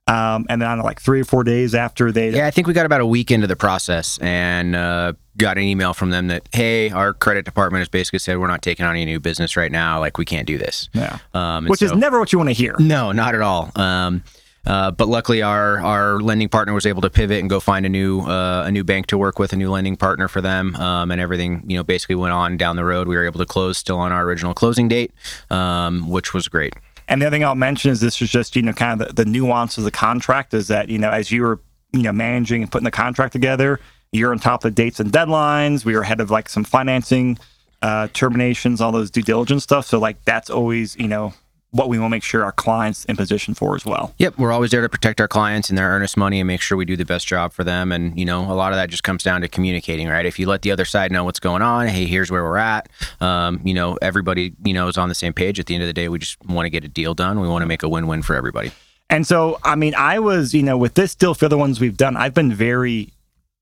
Um, 0.08 0.46
and 0.48 0.60
then 0.60 0.68
on 0.68 0.78
like 0.80 1.00
three 1.00 1.20
or 1.20 1.24
four 1.24 1.44
days 1.44 1.74
after 1.74 2.10
they, 2.10 2.30
yeah, 2.30 2.46
I 2.46 2.50
think 2.50 2.66
we 2.66 2.72
got 2.72 2.86
about 2.86 3.00
a 3.00 3.06
week 3.06 3.30
into 3.30 3.46
the 3.46 3.54
process 3.54 4.18
and 4.18 4.74
uh, 4.74 5.12
got 5.36 5.58
an 5.58 5.62
email 5.62 5.94
from 5.94 6.10
them 6.10 6.26
that 6.26 6.48
hey, 6.52 6.90
our 6.90 7.14
credit 7.14 7.44
department 7.44 7.82
has 7.82 7.88
basically 7.88 8.18
said 8.18 8.38
we're 8.38 8.48
not 8.48 8.62
taking 8.62 8.84
on 8.84 8.92
any 8.92 9.04
new 9.04 9.20
business 9.20 9.56
right 9.56 9.70
now. 9.70 10.00
Like 10.00 10.18
we 10.18 10.24
can't 10.24 10.46
do 10.46 10.58
this. 10.58 10.88
Yeah, 10.92 11.18
um, 11.34 11.66
which 11.66 11.80
so, 11.80 11.86
is 11.86 11.92
never 11.92 12.18
what 12.18 12.32
you 12.32 12.38
want 12.38 12.50
to 12.50 12.54
hear. 12.54 12.74
No, 12.80 13.12
not 13.12 13.36
at 13.36 13.42
all. 13.42 13.70
Um, 13.76 14.24
uh, 14.66 14.90
but 14.90 15.08
luckily, 15.08 15.40
our 15.40 15.80
our 15.80 16.20
lending 16.20 16.48
partner 16.48 16.72
was 16.74 16.86
able 16.86 17.02
to 17.02 17.10
pivot 17.10 17.40
and 17.40 17.48
go 17.48 17.60
find 17.60 17.86
a 17.86 17.88
new 17.88 18.20
uh, 18.20 18.64
a 18.66 18.72
new 18.72 18.84
bank 18.84 19.06
to 19.06 19.18
work 19.18 19.38
with, 19.38 19.52
a 19.52 19.56
new 19.56 19.70
lending 19.70 19.96
partner 19.96 20.28
for 20.28 20.40
them, 20.40 20.74
um, 20.76 21.10
and 21.10 21.20
everything 21.20 21.62
you 21.66 21.76
know 21.76 21.84
basically 21.84 22.16
went 22.16 22.32
on 22.32 22.56
down 22.56 22.76
the 22.76 22.84
road. 22.84 23.08
We 23.08 23.16
were 23.16 23.24
able 23.24 23.38
to 23.38 23.46
close 23.46 23.78
still 23.78 23.98
on 23.98 24.12
our 24.12 24.24
original 24.24 24.54
closing 24.54 24.88
date, 24.88 25.12
um, 25.50 26.08
which 26.08 26.34
was 26.34 26.48
great. 26.48 26.74
And 27.12 27.20
the 27.20 27.26
other 27.26 27.34
thing 27.34 27.44
I'll 27.44 27.54
mention 27.54 27.90
is 27.90 28.00
this 28.00 28.22
is 28.22 28.30
just, 28.30 28.56
you 28.56 28.62
know, 28.62 28.72
kind 28.72 28.98
of 28.98 29.08
the, 29.08 29.24
the 29.24 29.30
nuance 29.30 29.76
of 29.76 29.84
the 29.84 29.90
contract 29.90 30.54
is 30.54 30.68
that, 30.68 30.88
you 30.88 30.96
know, 30.96 31.10
as 31.10 31.30
you 31.30 31.42
were, 31.42 31.60
you 31.92 32.00
know, 32.00 32.10
managing 32.10 32.62
and 32.62 32.72
putting 32.72 32.86
the 32.86 32.90
contract 32.90 33.34
together, 33.34 33.80
you're 34.12 34.32
on 34.32 34.38
top 34.38 34.64
of 34.64 34.74
the 34.74 34.82
dates 34.82 34.98
and 34.98 35.12
deadlines. 35.12 35.84
We 35.84 35.94
were 35.94 36.00
ahead 36.00 36.22
of 36.22 36.30
like 36.30 36.48
some 36.48 36.64
financing 36.64 37.38
uh, 37.82 38.08
terminations, 38.14 38.80
all 38.80 38.92
those 38.92 39.10
due 39.10 39.20
diligence 39.20 39.62
stuff. 39.62 39.84
So 39.84 39.98
like 39.98 40.24
that's 40.24 40.48
always, 40.48 40.96
you 40.96 41.06
know, 41.06 41.34
what 41.72 41.88
we 41.88 41.98
want 41.98 42.10
to 42.10 42.14
make 42.14 42.22
sure 42.22 42.44
our 42.44 42.52
clients 42.52 43.04
in 43.06 43.16
position 43.16 43.54
for 43.54 43.74
as 43.74 43.84
well. 43.84 44.14
Yep, 44.18 44.38
we're 44.38 44.52
always 44.52 44.70
there 44.70 44.82
to 44.82 44.88
protect 44.88 45.20
our 45.20 45.28
clients 45.28 45.70
and 45.70 45.78
their 45.78 45.88
earnest 45.88 46.18
money 46.18 46.38
and 46.38 46.46
make 46.46 46.60
sure 46.60 46.76
we 46.76 46.84
do 46.84 46.96
the 46.96 47.06
best 47.06 47.26
job 47.26 47.52
for 47.52 47.64
them. 47.64 47.90
And 47.90 48.16
you 48.18 48.26
know, 48.26 48.40
a 48.50 48.54
lot 48.54 48.72
of 48.72 48.76
that 48.76 48.90
just 48.90 49.02
comes 49.02 49.22
down 49.22 49.40
to 49.40 49.48
communicating, 49.48 50.06
right? 50.08 50.26
If 50.26 50.38
you 50.38 50.46
let 50.46 50.62
the 50.62 50.70
other 50.70 50.84
side 50.84 51.10
know 51.10 51.24
what's 51.24 51.40
going 51.40 51.62
on, 51.62 51.88
hey, 51.88 52.06
here's 52.06 52.30
where 52.30 52.44
we're 52.44 52.58
at. 52.58 52.88
Um, 53.20 53.60
you 53.64 53.74
know, 53.74 53.98
everybody 54.02 54.52
you 54.64 54.74
know 54.74 54.88
is 54.88 54.98
on 54.98 55.08
the 55.08 55.14
same 55.14 55.32
page. 55.32 55.58
At 55.58 55.66
the 55.66 55.74
end 55.74 55.82
of 55.82 55.86
the 55.86 55.94
day, 55.94 56.08
we 56.08 56.18
just 56.18 56.38
want 56.44 56.66
to 56.66 56.70
get 56.70 56.84
a 56.84 56.88
deal 56.88 57.14
done. 57.14 57.40
We 57.40 57.48
want 57.48 57.62
to 57.62 57.66
make 57.66 57.82
a 57.82 57.88
win-win 57.88 58.22
for 58.22 58.36
everybody. 58.36 58.70
And 59.08 59.26
so, 59.26 59.58
I 59.62 59.74
mean, 59.74 59.94
I 59.94 60.18
was, 60.18 60.54
you 60.54 60.62
know, 60.62 60.78
with 60.78 60.94
this 60.94 61.14
deal 61.14 61.34
for 61.34 61.48
the 61.48 61.58
ones 61.58 61.80
we've 61.80 61.96
done, 61.96 62.16
I've 62.16 62.32
been 62.32 62.52
very 62.52 63.12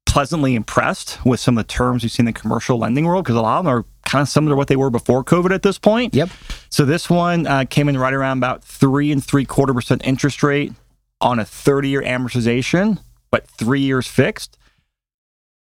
pleasantly 0.06 0.56
impressed 0.56 1.24
with 1.24 1.38
some 1.38 1.56
of 1.56 1.66
the 1.66 1.72
terms 1.72 2.02
we've 2.02 2.10
seen 2.10 2.26
in 2.26 2.32
the 2.32 2.40
commercial 2.40 2.78
lending 2.78 3.04
world 3.04 3.24
because 3.24 3.36
a 3.36 3.40
lot 3.40 3.58
of 3.58 3.64
them 3.64 3.72
are 3.72 3.84
kind 4.04 4.22
of 4.22 4.28
similar 4.28 4.52
to 4.52 4.56
what 4.56 4.66
they 4.66 4.76
were 4.76 4.90
before 4.90 5.22
COVID 5.22 5.52
at 5.52 5.62
this 5.62 5.78
point. 5.78 6.14
Yep. 6.14 6.30
So 6.70 6.84
this 6.84 7.10
one 7.10 7.46
uh, 7.46 7.64
came 7.68 7.88
in 7.88 7.98
right 7.98 8.12
around 8.12 8.38
about 8.38 8.62
three 8.64 9.10
and 9.12 9.24
three 9.24 9.44
quarter 9.44 9.74
percent 9.74 10.02
interest 10.04 10.42
rate 10.42 10.72
on 11.20 11.38
a 11.38 11.44
30 11.44 11.88
year 11.88 12.02
amortization, 12.02 12.98
but 13.30 13.46
three 13.46 13.80
years 13.80 14.06
fixed, 14.06 14.56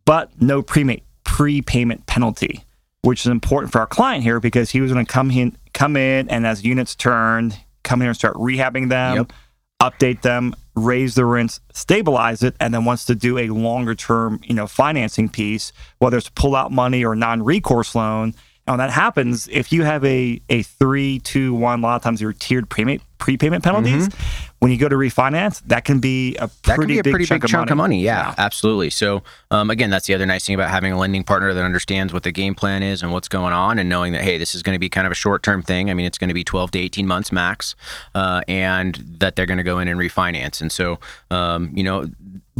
but 0.04 0.30
no 0.40 0.62
prepayment 0.62 1.02
prepayment 1.24 2.06
penalty, 2.06 2.64
which 3.02 3.20
is 3.20 3.26
important 3.26 3.72
for 3.72 3.80
our 3.80 3.86
client 3.86 4.22
here 4.22 4.40
because 4.40 4.70
he 4.70 4.80
was 4.80 4.92
going 4.92 5.04
to 5.04 5.12
come 5.12 5.30
in, 5.30 5.56
come 5.72 5.96
in, 5.96 6.28
and 6.28 6.46
as 6.46 6.64
units 6.64 6.94
turned, 6.94 7.58
come 7.82 8.02
in 8.02 8.08
and 8.08 8.16
start 8.16 8.34
rehabbing 8.36 8.88
them. 8.88 9.16
Yep 9.16 9.32
update 9.80 10.20
them, 10.20 10.54
raise 10.74 11.14
the 11.14 11.24
rents, 11.24 11.60
stabilize 11.72 12.42
it, 12.42 12.54
and 12.60 12.72
then 12.72 12.84
wants 12.84 13.06
to 13.06 13.14
do 13.14 13.38
a 13.38 13.48
longer 13.48 13.94
term, 13.94 14.40
you 14.44 14.54
know, 14.54 14.66
financing 14.66 15.28
piece, 15.28 15.72
whether 15.98 16.18
it's 16.18 16.28
pull 16.28 16.54
out 16.54 16.70
money 16.70 17.04
or 17.04 17.16
non-recourse 17.16 17.94
loan. 17.94 18.34
When 18.72 18.78
that 18.78 18.90
happens, 18.90 19.48
if 19.48 19.72
you 19.72 19.84
have 19.84 20.04
a 20.04 20.40
a 20.48 20.62
three, 20.62 21.18
two, 21.20 21.54
one, 21.54 21.80
a 21.80 21.82
lot 21.82 21.96
of 21.96 22.02
times 22.02 22.20
your 22.20 22.32
tiered 22.32 22.68
prepayment 22.68 23.02
prepayment 23.20 23.62
penalties. 23.62 24.08
Mm-hmm. 24.08 24.46
When 24.58 24.70
you 24.70 24.76
go 24.76 24.88
to 24.88 24.96
refinance, 24.96 25.62
that 25.66 25.84
can 25.86 26.00
be 26.00 26.36
a 26.36 26.48
pretty, 26.48 26.94
be 26.94 26.98
a 26.98 27.02
big, 27.02 27.12
pretty 27.12 27.24
chunk, 27.24 27.42
big 27.42 27.44
of 27.44 27.50
chunk 27.50 27.70
of 27.70 27.78
money. 27.78 28.02
Yeah, 28.02 28.28
yeah. 28.28 28.34
absolutely. 28.36 28.90
So 28.90 29.22
um, 29.50 29.70
again, 29.70 29.88
that's 29.88 30.06
the 30.06 30.14
other 30.14 30.26
nice 30.26 30.44
thing 30.44 30.54
about 30.54 30.68
having 30.68 30.92
a 30.92 30.98
lending 30.98 31.24
partner 31.24 31.54
that 31.54 31.64
understands 31.64 32.12
what 32.12 32.24
the 32.24 32.32
game 32.32 32.54
plan 32.54 32.82
is 32.82 33.02
and 33.02 33.10
what's 33.12 33.28
going 33.28 33.54
on, 33.54 33.78
and 33.78 33.88
knowing 33.88 34.12
that 34.12 34.22
hey, 34.22 34.36
this 34.36 34.54
is 34.54 34.62
going 34.62 34.74
to 34.74 34.80
be 34.80 34.88
kind 34.88 35.06
of 35.06 35.12
a 35.12 35.14
short 35.14 35.42
term 35.42 35.62
thing. 35.62 35.88
I 35.90 35.94
mean, 35.94 36.04
it's 36.04 36.18
going 36.18 36.28
to 36.28 36.34
be 36.34 36.44
12 36.44 36.72
to 36.72 36.78
18 36.78 37.06
months 37.06 37.32
max, 37.32 37.74
uh, 38.14 38.42
and 38.48 38.96
that 39.20 39.36
they're 39.36 39.46
going 39.46 39.58
to 39.58 39.64
go 39.64 39.78
in 39.78 39.88
and 39.88 39.98
refinance. 39.98 40.60
And 40.60 40.70
so, 40.70 40.98
um, 41.30 41.70
you 41.72 41.84
know, 41.84 42.06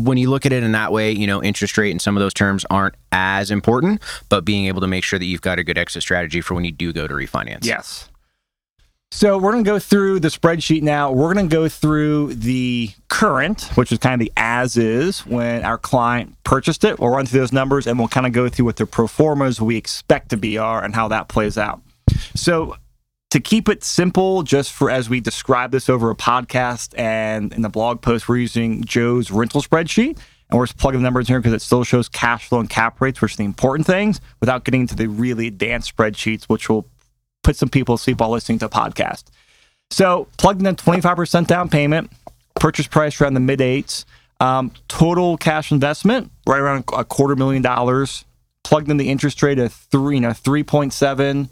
when 0.04 0.19
you 0.19 0.30
look 0.30 0.47
at 0.47 0.52
it 0.52 0.62
in 0.62 0.73
that 0.73 0.92
way, 0.92 1.12
you 1.12 1.26
know, 1.26 1.42
interest 1.42 1.76
rate 1.78 1.90
and 1.90 2.00
some 2.00 2.16
of 2.16 2.21
those 2.21 2.35
terms 2.35 2.64
aren't 2.71 2.95
as 3.12 3.50
important, 3.50 4.02
but 4.28 4.45
being 4.45 4.66
able 4.66 4.80
to 4.80 4.87
make 4.87 5.04
sure 5.04 5.19
that 5.19 5.25
you've 5.25 5.40
got 5.40 5.59
a 5.59 5.64
good 5.64 5.78
exit 5.78 6.02
strategy 6.02 6.40
for 6.40 6.54
when 6.54 6.64
you 6.64 6.73
do 6.73 6.92
go 6.92 7.07
to 7.07 7.14
refinance. 7.14 7.64
Yes. 7.64 8.09
So 9.12 9.38
we're 9.38 9.50
going 9.52 9.64
to 9.64 9.71
go 9.71 9.80
through 9.80 10.21
the 10.21 10.28
spreadsheet 10.28 10.83
now. 10.83 11.11
We're 11.11 11.35
going 11.35 11.49
to 11.49 11.52
go 11.54 11.69
through 11.69 12.35
the 12.35 12.90
current, 13.09 13.64
which 13.75 13.90
is 13.90 13.99
kind 13.99 14.14
of 14.14 14.25
the 14.25 14.33
as 14.37 14.76
is 14.76 15.26
when 15.26 15.64
our 15.64 15.78
client 15.78 16.37
purchased 16.45 16.85
it. 16.85 17.00
We'll 17.00 17.11
run 17.11 17.26
through 17.26 17.40
those 17.40 17.52
numbers 17.52 17.88
and 17.88 17.99
we'll 17.99 18.09
kind 18.09 18.26
of 18.26 18.33
go 18.33 18.49
through 18.49 18.66
what 18.66 18.76
the 18.76 18.87
pro 18.87 19.09
formas 19.09 19.61
we 19.61 19.76
expect 19.76 20.28
to 20.30 20.37
be 20.37 20.59
are 20.59 20.85
and 20.85 20.95
how 20.95 21.09
that 21.09 21.26
plays 21.28 21.59
out. 21.59 21.80
So 22.37 22.76
to 23.30 23.40
keep 23.40 23.68
it 23.68 23.84
simple, 23.84 24.42
just 24.42 24.72
for 24.72 24.90
as 24.90 25.08
we 25.08 25.20
describe 25.20 25.70
this 25.70 25.88
over 25.88 26.10
a 26.10 26.16
podcast 26.16 26.99
and 26.99 27.52
in 27.52 27.62
the 27.62 27.68
blog 27.68 28.02
post, 28.02 28.28
we're 28.28 28.38
using 28.38 28.84
Joe's 28.84 29.30
rental 29.30 29.62
spreadsheet. 29.62 30.18
And 30.50 30.58
we're 30.58 30.66
just 30.66 30.78
plugging 30.78 31.00
the 31.00 31.04
numbers 31.04 31.28
in 31.28 31.34
here 31.34 31.40
because 31.40 31.52
it 31.52 31.62
still 31.62 31.84
shows 31.84 32.08
cash 32.08 32.49
flow 32.49 32.58
and 32.58 32.68
cap 32.68 33.00
rates, 33.00 33.20
which 33.20 33.34
are 33.34 33.37
the 33.37 33.44
important 33.44 33.87
things, 33.87 34.20
without 34.40 34.64
getting 34.64 34.80
into 34.80 34.96
the 34.96 35.06
really 35.06 35.46
advanced 35.46 35.96
spreadsheets, 35.96 36.44
which 36.44 36.68
will 36.68 36.88
put 37.44 37.54
some 37.54 37.68
people 37.68 37.96
to 37.96 38.02
sleep 38.02 38.18
while 38.18 38.30
listening 38.30 38.58
to 38.58 38.66
a 38.66 38.68
podcast. 38.68 39.25
So 39.92 40.26
plugged 40.38 40.66
in 40.66 40.75
25% 40.75 41.46
down 41.46 41.68
payment, 41.68 42.10
purchase 42.56 42.88
price 42.88 43.20
around 43.20 43.34
the 43.34 43.40
mid 43.40 43.60
eights, 43.60 44.06
um, 44.40 44.72
total 44.88 45.37
cash 45.37 45.70
investment 45.70 46.32
right 46.49 46.58
around 46.58 46.84
a 46.96 47.04
quarter 47.04 47.37
million 47.37 47.62
dollars. 47.62 48.25
Plugged 48.64 48.90
in 48.90 48.96
the 48.96 49.08
interest 49.08 49.42
rate 49.42 49.58
of 49.60 49.72
three, 49.72 50.16
you 50.16 50.20
know, 50.20 50.30
3.7 50.30 51.49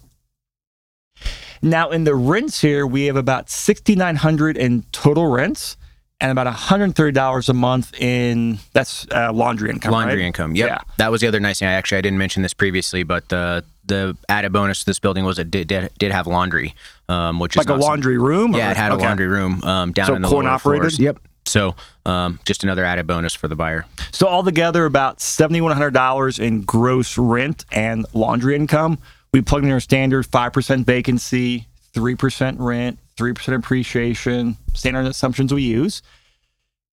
now, 1.63 1.91
in 1.91 2.05
the 2.05 2.15
rents 2.15 2.61
here, 2.61 2.87
we 2.87 3.07
have 3.07 3.17
about 3.17 3.51
6,900 3.51 4.57
in 4.57 4.83
total 4.93 5.27
rents 5.27 5.77
and 6.21 6.33
about 6.33 6.53
$130 6.53 7.49
a 7.49 7.53
month 7.53 8.01
in 8.01 8.59
that's 8.73 9.07
uh, 9.13 9.33
laundry 9.33 9.71
income. 9.71 9.93
Laundry 9.93 10.17
right? 10.17 10.27
income. 10.27 10.57
Yep. 10.57 10.69
Yeah. 10.69 10.79
That 10.97 11.11
was 11.11 11.21
the 11.21 11.29
other 11.29 11.41
nice 11.41 11.61
thing. 11.61 11.69
I 11.69 11.73
actually 11.73 11.99
I 11.99 12.01
didn't 12.01 12.19
mention 12.19 12.43
this 12.43 12.55
previously, 12.55 13.03
but 13.03 13.29
the 13.29 13.65
the 13.85 14.17
added 14.29 14.53
bonus 14.53 14.81
to 14.81 14.87
this 14.87 14.99
building 14.99 15.25
was 15.25 15.39
it 15.39 15.51
did 15.51 15.69
did, 15.69 15.91
did 15.99 16.13
have 16.13 16.27
laundry, 16.27 16.75
um, 17.09 17.39
which 17.39 17.57
like 17.57 17.69
is 17.69 17.71
a 17.71 17.77
laundry 17.77 18.17
some, 18.17 18.25
room. 18.25 18.55
Yeah, 18.55 18.71
it 18.71 18.77
had 18.77 18.93
okay. 18.93 19.05
a 19.05 19.09
laundry 19.09 19.29
room 19.29 19.63
um, 19.65 19.93
down 19.93 20.07
so 20.07 20.15
in 20.15 20.23
the 20.23 20.29
coin 20.29 20.47
operated. 20.47 20.83
Floors. 20.83 20.99
Yep. 20.99 21.19
So 21.47 21.77
um, 22.05 22.39
just 22.45 22.65
another 22.65 22.85
added 22.85 23.07
bonus 23.07 23.33
for 23.35 23.49
the 23.49 23.57
buyer. 23.57 23.87
So 24.13 24.27
altogether, 24.27 24.85
about 24.85 25.21
seventy 25.21 25.61
one 25.61 25.73
hundred 25.73 25.95
dollars 25.95 26.39
in 26.39 26.63
gross 26.63 27.17
rent 27.17 27.65
and 27.73 28.07
laundry 28.13 28.57
income. 28.57 28.99
We 29.33 29.43
plugged 29.43 29.65
in 29.65 29.73
our 29.73 29.81
standard 29.81 30.25
five 30.27 30.53
percent 30.53 30.87
vacancy, 30.87 31.69
3% 31.95 32.57
rent, 32.59 32.99
3% 33.17 33.55
appreciation, 33.55 34.57
standard 34.75 35.07
assumptions 35.07 35.53
we 35.53 35.63
use. 35.63 36.03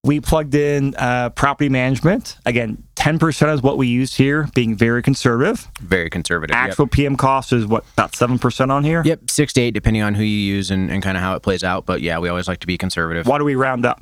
We 0.04 0.22
plugged 0.22 0.54
in 0.54 0.94
uh, 0.96 1.32
property 1.32 1.68
management. 1.68 2.38
Again, 2.46 2.84
10% 2.96 3.54
is 3.56 3.64
what 3.64 3.78
we 3.78 3.88
used 3.88 4.16
here, 4.16 4.48
being 4.54 4.76
very 4.76 5.02
conservative. 5.02 5.68
Very 5.80 6.12
conservative. 6.12 6.56
Actual 6.56 6.86
yep. 6.86 6.92
PM 6.92 7.16
cost 7.16 7.52
is 7.52 7.66
what, 7.66 7.84
about 7.94 8.12
7% 8.12 8.70
on 8.70 8.84
here? 8.84 9.02
Yep, 9.04 9.32
six 9.32 9.54
to 9.54 9.62
eight, 9.62 9.72
depending 9.72 10.04
on 10.04 10.14
who 10.14 10.24
you 10.24 10.54
use 10.54 10.70
and, 10.70 10.92
and 10.92 11.02
kind 11.02 11.18
of 11.18 11.24
how 11.24 11.36
it 11.36 11.42
plays 11.42 11.64
out. 11.64 11.88
But 11.88 12.02
yeah, 12.02 12.20
we 12.20 12.30
always 12.30 12.48
like 12.48 12.60
to 12.60 12.68
be 12.68 12.78
conservative. 12.78 13.26
Why 13.26 13.40
do 13.40 13.46
we 13.46 13.56
round 13.56 13.84
up? 13.84 14.00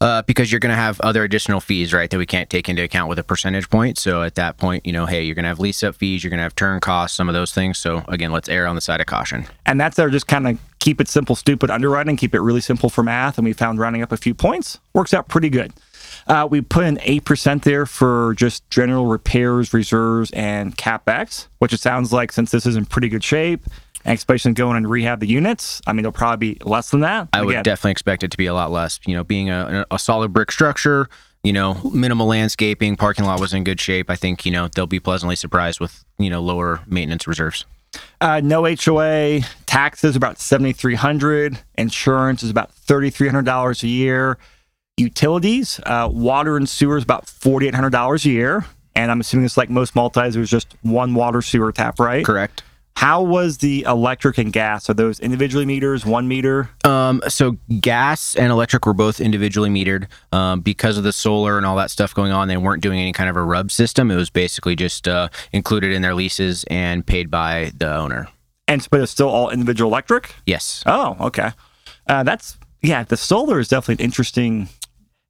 Uh, 0.00 0.22
because 0.22 0.50
you're 0.50 0.60
going 0.60 0.70
to 0.70 0.76
have 0.76 1.00
other 1.00 1.24
additional 1.24 1.60
fees, 1.60 1.92
right, 1.92 2.08
that 2.10 2.18
we 2.18 2.26
can't 2.26 2.48
take 2.48 2.68
into 2.68 2.82
account 2.82 3.08
with 3.08 3.18
a 3.18 3.22
percentage 3.22 3.68
point. 3.68 3.98
So 3.98 4.22
at 4.22 4.34
that 4.36 4.56
point, 4.56 4.86
you 4.86 4.92
know, 4.92 5.06
hey, 5.06 5.22
you're 5.22 5.34
going 5.34 5.44
to 5.44 5.48
have 5.48 5.60
lease 5.60 5.82
up 5.82 5.94
fees, 5.94 6.24
you're 6.24 6.30
going 6.30 6.38
to 6.38 6.44
have 6.44 6.54
turn 6.54 6.80
costs, 6.80 7.16
some 7.16 7.28
of 7.28 7.34
those 7.34 7.52
things. 7.52 7.78
So 7.78 8.04
again, 8.08 8.32
let's 8.32 8.48
err 8.48 8.66
on 8.66 8.74
the 8.74 8.80
side 8.80 9.00
of 9.00 9.06
caution. 9.06 9.46
And 9.66 9.80
that's 9.80 9.98
our 9.98 10.08
just 10.08 10.26
kind 10.26 10.48
of 10.48 10.58
keep 10.78 11.00
it 11.00 11.08
simple, 11.08 11.36
stupid 11.36 11.70
underwriting, 11.70 12.16
keep 12.16 12.34
it 12.34 12.40
really 12.40 12.62
simple 12.62 12.88
for 12.88 13.02
math. 13.02 13.36
And 13.36 13.44
we 13.44 13.52
found 13.52 13.78
rounding 13.78 14.02
up 14.02 14.12
a 14.12 14.16
few 14.16 14.34
points 14.34 14.78
works 14.94 15.12
out 15.12 15.28
pretty 15.28 15.50
good. 15.50 15.72
Uh, 16.26 16.46
we 16.50 16.60
put 16.60 16.84
in 16.84 16.96
8% 16.98 17.62
there 17.62 17.86
for 17.86 18.34
just 18.34 18.68
general 18.70 19.06
repairs, 19.06 19.72
reserves, 19.72 20.30
and 20.32 20.76
capex, 20.76 21.48
which 21.58 21.72
it 21.72 21.80
sounds 21.80 22.12
like 22.12 22.32
since 22.32 22.50
this 22.50 22.66
is 22.66 22.76
in 22.76 22.86
pretty 22.86 23.08
good 23.08 23.24
shape 23.24 23.62
expectations 24.04 24.56
going 24.56 24.76
and 24.76 24.88
rehab 24.88 25.20
the 25.20 25.28
units. 25.28 25.80
I 25.86 25.92
mean, 25.92 26.02
they'll 26.02 26.12
probably 26.12 26.54
be 26.54 26.64
less 26.64 26.90
than 26.90 27.00
that. 27.00 27.28
I 27.32 27.42
would 27.42 27.50
Again, 27.50 27.62
definitely 27.62 27.92
expect 27.92 28.22
it 28.22 28.30
to 28.30 28.36
be 28.36 28.46
a 28.46 28.54
lot 28.54 28.70
less. 28.70 29.00
You 29.06 29.14
know, 29.14 29.24
being 29.24 29.50
a, 29.50 29.84
a 29.90 29.98
solid 29.98 30.32
brick 30.32 30.50
structure, 30.52 31.08
you 31.42 31.52
know, 31.52 31.80
minimal 31.92 32.26
landscaping, 32.26 32.96
parking 32.96 33.24
lot 33.24 33.40
was 33.40 33.54
in 33.54 33.64
good 33.64 33.80
shape. 33.80 34.10
I 34.10 34.16
think 34.16 34.44
you 34.44 34.52
know 34.52 34.68
they'll 34.68 34.86
be 34.86 35.00
pleasantly 35.00 35.36
surprised 35.36 35.80
with 35.80 36.04
you 36.18 36.30
know 36.30 36.40
lower 36.40 36.80
maintenance 36.86 37.26
reserves. 37.26 37.64
Uh, 38.20 38.40
no 38.42 38.64
HOA, 38.64 39.40
taxes 39.66 40.16
about 40.16 40.38
seventy 40.38 40.72
three 40.72 40.94
hundred, 40.94 41.58
insurance 41.76 42.42
is 42.42 42.50
about 42.50 42.72
thirty 42.72 43.10
three 43.10 43.28
hundred 43.28 43.46
dollars 43.46 43.82
a 43.82 43.88
year, 43.88 44.38
utilities, 44.96 45.80
uh, 45.86 46.08
water 46.10 46.56
and 46.56 46.68
sewer 46.68 46.96
is 46.96 47.04
about 47.04 47.28
forty 47.28 47.66
eight 47.66 47.74
hundred 47.74 47.90
dollars 47.90 48.24
a 48.26 48.30
year, 48.30 48.64
and 48.94 49.10
I'm 49.10 49.20
assuming 49.20 49.46
it's 49.46 49.56
like 49.56 49.70
most 49.70 49.96
multis, 49.96 50.34
there's 50.34 50.50
just 50.50 50.76
one 50.82 51.14
water 51.14 51.42
sewer 51.42 51.72
tap, 51.72 51.98
right? 51.98 52.24
Correct. 52.24 52.62
How 52.96 53.22
was 53.22 53.58
the 53.58 53.82
electric 53.88 54.36
and 54.36 54.52
gas? 54.52 54.90
Are 54.90 54.94
those 54.94 55.20
individually 55.20 55.64
meters, 55.64 56.04
one 56.04 56.28
meter? 56.28 56.68
Um, 56.84 57.22
so 57.28 57.56
gas 57.80 58.34
and 58.34 58.52
electric 58.52 58.84
were 58.84 58.92
both 58.92 59.20
individually 59.20 59.70
metered. 59.70 60.06
Um, 60.32 60.60
because 60.60 60.98
of 60.98 61.04
the 61.04 61.12
solar 61.12 61.56
and 61.56 61.64
all 61.64 61.76
that 61.76 61.90
stuff 61.90 62.14
going 62.14 62.30
on, 62.30 62.48
they 62.48 62.58
weren't 62.58 62.82
doing 62.82 63.00
any 63.00 63.12
kind 63.12 63.30
of 63.30 63.36
a 63.36 63.42
RUB 63.42 63.70
system. 63.70 64.10
It 64.10 64.16
was 64.16 64.28
basically 64.28 64.76
just 64.76 65.08
uh, 65.08 65.30
included 65.52 65.92
in 65.92 66.02
their 66.02 66.14
leases 66.14 66.64
and 66.64 67.06
paid 67.06 67.30
by 67.30 67.72
the 67.74 67.94
owner. 67.96 68.28
And 68.68 68.86
but 68.90 69.00
it's 69.00 69.10
still 69.10 69.30
all 69.30 69.48
individual 69.48 69.90
electric. 69.90 70.34
Yes. 70.44 70.82
Oh, 70.84 71.16
okay. 71.20 71.52
Uh, 72.06 72.22
that's 72.22 72.58
yeah. 72.82 73.02
The 73.02 73.16
solar 73.16 73.58
is 73.58 73.68
definitely 73.68 74.04
an 74.04 74.06
interesting. 74.06 74.68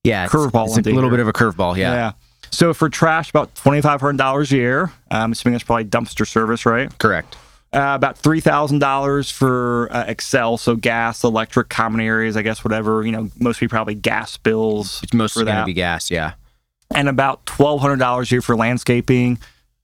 Yeah, 0.02 0.26
curveball. 0.26 0.66
It's, 0.66 0.78
it's 0.78 0.88
a 0.88 0.92
little 0.92 1.10
bit 1.10 1.20
of 1.20 1.28
a 1.28 1.32
curveball. 1.32 1.76
Yeah. 1.76 1.92
Yeah. 1.92 2.12
So 2.50 2.74
for 2.74 2.88
trash, 2.88 3.30
about 3.30 3.54
twenty 3.54 3.80
five 3.80 4.00
hundred 4.00 4.18
dollars 4.18 4.50
a 4.52 4.56
year. 4.56 4.92
I'm 5.10 5.32
assuming 5.32 5.54
that's 5.54 5.64
probably 5.64 5.84
dumpster 5.84 6.26
service, 6.26 6.66
right? 6.66 6.96
Correct. 6.98 7.36
Uh, 7.72 7.92
about 7.94 8.18
three 8.18 8.40
thousand 8.40 8.80
dollars 8.80 9.30
for 9.30 9.88
uh, 9.92 10.04
Xcel, 10.06 10.58
so 10.58 10.74
gas, 10.74 11.22
electric, 11.22 11.68
common 11.68 12.00
areas, 12.00 12.36
I 12.36 12.42
guess, 12.42 12.64
whatever. 12.64 13.04
You 13.04 13.12
know, 13.12 13.30
mostly 13.38 13.68
probably 13.68 13.94
gas 13.94 14.36
bills. 14.36 15.00
It's 15.04 15.14
mostly 15.14 15.44
going 15.44 15.56
to 15.56 15.64
be 15.64 15.72
gas, 15.72 16.10
yeah. 16.10 16.32
And 16.92 17.08
about 17.08 17.46
twelve 17.46 17.80
hundred 17.80 18.00
dollars 18.00 18.32
a 18.32 18.34
year 18.34 18.42
for 18.42 18.56
landscaping. 18.56 19.38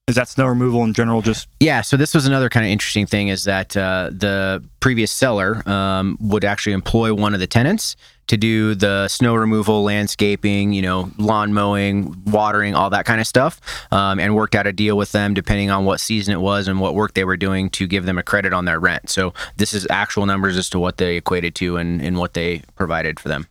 Is 0.09 0.15
that 0.15 0.29
snow 0.29 0.47
removal 0.47 0.85
in 0.85 0.95
general? 0.95 1.21
Just 1.21 1.49
yeah. 1.59 1.81
So 1.81 1.97
this 1.97 2.15
was 2.15 2.27
another 2.27 2.49
kind 2.49 2.65
of 2.65 2.71
interesting 2.71 3.07
thing 3.07 3.27
is 3.27 3.43
that 3.43 3.77
uh, 3.77 4.11
the 4.13 4.63
previous 4.79 5.11
seller 5.11 5.69
um, 5.69 6.17
would 6.21 6.45
actually 6.45 6.75
employ 6.75 7.13
one 7.13 7.35
of 7.35 7.41
the 7.41 7.49
tenants 7.49 7.97
to 8.29 8.37
do 8.37 8.77
the 8.77 9.09
snow 9.09 9.35
removal, 9.35 9.83
landscaping, 9.83 10.73
you 10.73 10.83
know, 10.83 11.11
lawn 11.19 11.53
mowing, 11.53 12.15
watering, 12.27 12.77
all 12.77 12.89
that 12.91 13.05
kind 13.05 13.21
of 13.21 13.27
stuff, 13.27 13.61
um, 13.91 14.21
and 14.21 14.37
worked 14.37 14.55
out 14.55 14.69
a 14.69 14.73
deal 14.73 14.97
with 14.97 15.11
them 15.11 15.35
depending 15.35 15.71
on 15.71 15.85
what 15.85 15.99
season 15.99 16.33
it 16.33 16.41
was 16.41 16.69
and 16.69 16.81
what 16.81 16.95
work 16.95 17.15
they 17.15 17.25
were 17.25 17.37
doing 17.37 17.69
to 17.71 17.89
give 17.89 18.05
them 18.05 18.17
a 18.17 18.23
credit 18.23 18.53
on 18.53 18.65
their 18.65 18.79
rent. 18.79 19.11
So 19.11 19.35
this 19.57 19.75
is 19.75 19.89
actual 19.91 20.25
numbers 20.25 20.57
as 20.57 20.71
to 20.71 20.79
what 20.79 20.99
they 20.99 21.17
equated 21.17 21.57
to 21.57 21.79
and, 21.79 22.01
and 22.01 22.17
what 22.17 22.35
they 22.35 22.63
provided 22.77 23.19
for 23.19 23.29
them. 23.29 23.49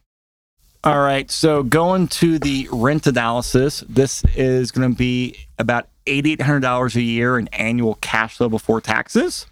All 0.86 1.00
right. 1.02 1.30
So 1.30 1.64
going 1.64 2.08
to 2.10 2.40
the 2.40 2.70
rent 2.72 3.08
analysis, 3.08 3.84
this 3.90 4.24
is 4.36 4.72
going 4.72 4.90
to 4.90 4.96
be 4.96 5.36
about 5.58 5.88
$8,800 6.06 6.96
a 6.96 7.02
year 7.02 7.38
in 7.38 7.48
annual 7.50 7.96
cash 7.96 8.38
flow 8.38 8.50
before 8.50 8.82
taxes. 8.82 9.48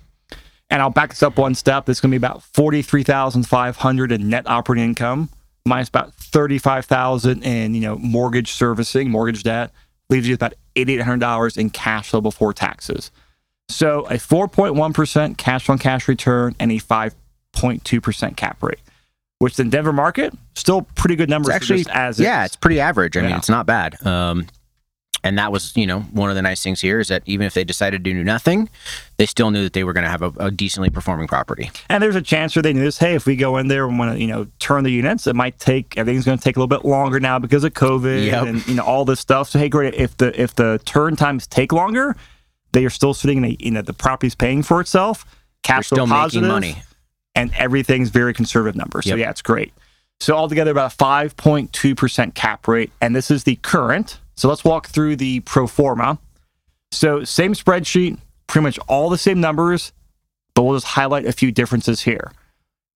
And 0.70 0.82
I'll 0.82 0.90
back 0.90 1.12
this 1.12 1.22
up 1.22 1.38
one 1.38 1.56
step. 1.56 1.88
It's 1.88 2.00
going 2.00 2.12
to 2.12 2.20
be 2.20 2.26
about 2.26 2.42
43500 2.42 4.12
in 4.12 4.30
net 4.30 4.50
operating 4.50 4.86
income, 4.86 5.30
minus 5.66 5.90
about 5.90 6.14
35000 6.16 7.44
in, 7.44 7.76
you 7.76 7.82
know, 7.82 7.98
mortgage 7.98 8.52
servicing, 8.52 9.12
mortgage 9.12 9.44
debt, 9.44 9.72
leaves 10.10 10.28
you 10.28 10.34
with 10.34 10.42
about 10.42 10.54
$8,800 10.76 11.58
in 11.58 11.70
cash 11.70 12.10
flow 12.10 12.22
before 12.22 12.54
taxes. 12.54 13.12
So 13.70 14.06
a 14.08 14.14
4.1% 14.14 15.38
cash 15.38 15.70
on 15.70 15.78
cash 15.78 16.08
return 16.08 16.56
and 16.60 16.72
a 16.72 16.78
5.2% 16.78 18.36
cap 18.36 18.62
rate, 18.64 18.80
which 19.40 19.60
in 19.60 19.70
Denver 19.70 19.94
market, 19.94 20.34
still 20.56 20.84
pretty 20.96 21.16
good 21.16 21.30
numbers. 21.30 21.56
It's 21.56 21.56
actually, 21.56 21.86
as 21.92 22.20
yeah, 22.20 22.46
it's 22.46 22.56
pretty 22.56 22.80
average. 22.80 23.16
I 23.16 23.22
yeah. 23.22 23.28
mean, 23.28 23.38
it's 23.38 23.50
not 23.50 23.66
bad. 23.66 24.06
Um, 24.06 24.48
and 25.24 25.38
that 25.38 25.52
was, 25.52 25.76
you 25.78 25.88
know, 25.88 26.02
one 26.02 26.30
of 26.30 26.36
the 26.36 26.42
nice 26.42 26.62
things 26.62 26.82
here 26.82 27.00
is 27.00 27.08
that 27.08 27.24
even 27.26 27.48
if 27.48 27.54
they 27.54 27.64
decided 27.64 28.04
to 28.04 28.14
do 28.14 28.24
nothing, 28.24 28.70
they 29.18 29.26
still 29.26 29.52
knew 29.52 29.64
that 29.64 29.74
they 29.74 29.84
were 29.84 29.94
going 29.94 30.04
to 30.04 30.10
have 30.10 30.22
a, 30.22 30.32
a, 30.38 30.52
decently 30.52 30.90
performing 30.90 31.28
property. 31.28 31.72
And 31.90 32.04
there's 32.04 32.16
a 32.16 32.22
chance 32.22 32.56
where 32.56 32.64
they 32.64 32.74
knew 32.74 32.84
this. 32.84 32.98
Hey, 32.98 33.16
if 33.16 33.26
we 33.26 33.36
go 33.38 33.58
in 33.58 33.70
there 33.70 33.88
and 33.88 33.98
want 33.98 34.14
to, 34.14 34.20
you 34.20 34.28
know, 34.28 34.48
turn 34.60 34.84
the 34.84 34.92
units, 34.92 35.26
it 35.26 35.36
might 35.36 35.60
take 35.60 35.98
everything's 35.98 36.26
going 36.26 36.38
to 36.38 36.44
take 36.44 36.58
a 36.58 36.60
little 36.60 36.68
bit 36.68 36.86
longer 36.86 37.20
now 37.20 37.40
because 37.40 37.64
of 37.64 37.74
COVID 37.74 38.26
yep. 38.26 38.46
and 38.46 38.68
you 38.68 38.76
know 38.76 38.84
all 38.84 39.06
this 39.06 39.22
stuff. 39.22 39.50
So 39.50 39.60
hey, 39.60 39.70
great. 39.70 39.94
If 39.94 40.18
the 40.18 40.40
if 40.40 40.56
the 40.56 40.82
turn 40.84 41.16
times 41.16 41.48
take 41.48 41.72
longer, 41.72 42.16
they 42.74 42.84
are 42.86 42.90
still 42.90 43.14
sitting 43.14 43.38
in 43.38 43.46
a, 43.46 43.58
you 43.60 43.72
know 43.72 43.82
the 43.82 43.94
property's 43.94 44.36
paying 44.36 44.62
for 44.62 44.82
itself. 44.82 45.26
Cash 45.64 45.88
still 45.88 46.06
positive. 46.06 46.42
making 46.42 46.54
money. 46.54 46.84
and 47.34 47.52
everything's 47.56 48.10
very 48.10 48.34
conservative 48.34 48.76
numbers. 48.76 49.06
So 49.06 49.16
yeah, 49.16 49.30
it's 49.30 49.42
great. 49.42 49.74
So 50.20 50.36
altogether 50.36 50.72
about 50.72 50.94
a 50.94 50.96
5.2% 50.96 52.34
cap 52.34 52.68
rate, 52.68 52.92
and 53.02 53.16
this 53.16 53.30
is 53.30 53.44
the 53.44 53.56
current. 53.58 54.20
So 54.36 54.50
let's 54.50 54.64
walk 54.64 54.88
through 54.88 55.18
the 55.18 55.42
pro 55.42 55.68
forma. 55.68 56.20
So 56.92 57.24
same 57.24 57.54
spreadsheet, 57.54 58.18
pretty 58.48 58.64
much 58.64 58.80
all 58.88 59.10
the 59.10 59.18
same 59.18 59.42
numbers, 59.42 59.94
but 60.54 60.64
we'll 60.64 60.76
just 60.76 60.94
highlight 60.94 61.26
a 61.26 61.32
few 61.32 61.52
differences 61.52 62.02
here. 62.02 62.32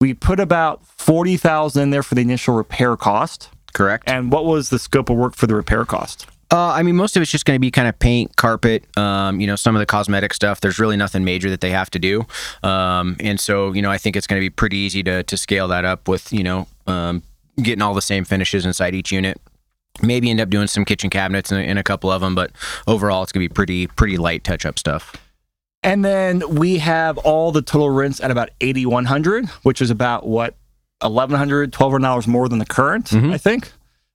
We 0.01 0.13
put 0.13 0.39
about 0.39 0.85
40,000 0.85 1.81
in 1.81 1.89
there 1.89 2.03
for 2.03 2.15
the 2.15 2.21
initial 2.21 2.55
repair 2.55 2.97
cost. 2.97 3.49
Correct. 3.73 4.03
And 4.07 4.31
what 4.31 4.45
was 4.45 4.69
the 4.69 4.79
scope 4.79 5.09
of 5.09 5.17
work 5.17 5.35
for 5.35 5.47
the 5.47 5.55
repair 5.55 5.85
cost? 5.85 6.27
Uh, 6.51 6.69
I 6.69 6.83
mean, 6.83 6.95
most 6.95 7.15
of 7.15 7.21
it's 7.21 7.31
just 7.31 7.45
going 7.45 7.55
to 7.55 7.59
be 7.59 7.71
kind 7.71 7.87
of 7.87 7.97
paint, 7.97 8.35
carpet, 8.35 8.85
um, 8.97 9.39
you 9.39 9.47
know, 9.47 9.55
some 9.55 9.75
of 9.75 9.79
the 9.79 9.85
cosmetic 9.85 10.33
stuff. 10.33 10.61
There's 10.61 10.77
really 10.77 10.95
nothing 10.95 11.23
major 11.23 11.49
that 11.49 11.59
they 11.59 11.71
have 11.71 11.89
to 11.91 11.99
do. 11.99 12.25
Um, 12.61 13.15
and 13.19 13.39
so, 13.39 13.73
you 13.73 13.81
know, 13.81 13.89
I 13.89 13.97
think 13.97 14.15
it's 14.15 14.27
going 14.27 14.39
to 14.39 14.45
be 14.45 14.49
pretty 14.49 14.77
easy 14.77 15.01
to, 15.03 15.23
to 15.23 15.37
scale 15.37 15.67
that 15.69 15.85
up 15.85 16.07
with, 16.07 16.31
you 16.31 16.43
know, 16.43 16.67
um, 16.87 17.23
getting 17.61 17.81
all 17.81 17.93
the 17.93 18.01
same 18.01 18.25
finishes 18.25 18.65
inside 18.65 18.93
each 18.93 19.11
unit. 19.11 19.41
Maybe 20.01 20.29
end 20.29 20.39
up 20.41 20.49
doing 20.49 20.67
some 20.67 20.85
kitchen 20.85 21.09
cabinets 21.09 21.51
in, 21.51 21.59
in 21.59 21.77
a 21.77 21.83
couple 21.83 22.11
of 22.11 22.21
them, 22.21 22.35
but 22.35 22.51
overall, 22.87 23.23
it's 23.23 23.31
going 23.31 23.43
to 23.43 23.49
be 23.49 23.53
pretty, 23.53 23.87
pretty 23.87 24.17
light 24.17 24.43
touch 24.43 24.65
up 24.65 24.77
stuff. 24.77 25.15
And 25.83 26.03
then 26.03 26.55
we 26.55 26.79
have 26.79 27.17
all 27.19 27.51
the 27.51 27.61
total 27.61 27.89
rents 27.91 28.19
at 28.19 28.31
about 28.31 28.49
8100 28.59 29.45
which 29.63 29.81
is 29.81 29.91
about 29.91 30.25
what 30.27 30.55
1100 31.01 31.71
$1,200 31.73 32.27
more 32.27 32.49
than 32.49 32.57
the 32.59 32.65
current, 32.65 33.05
Mhm. 33.11 33.31
I 33.33 33.37
think. 33.37 33.71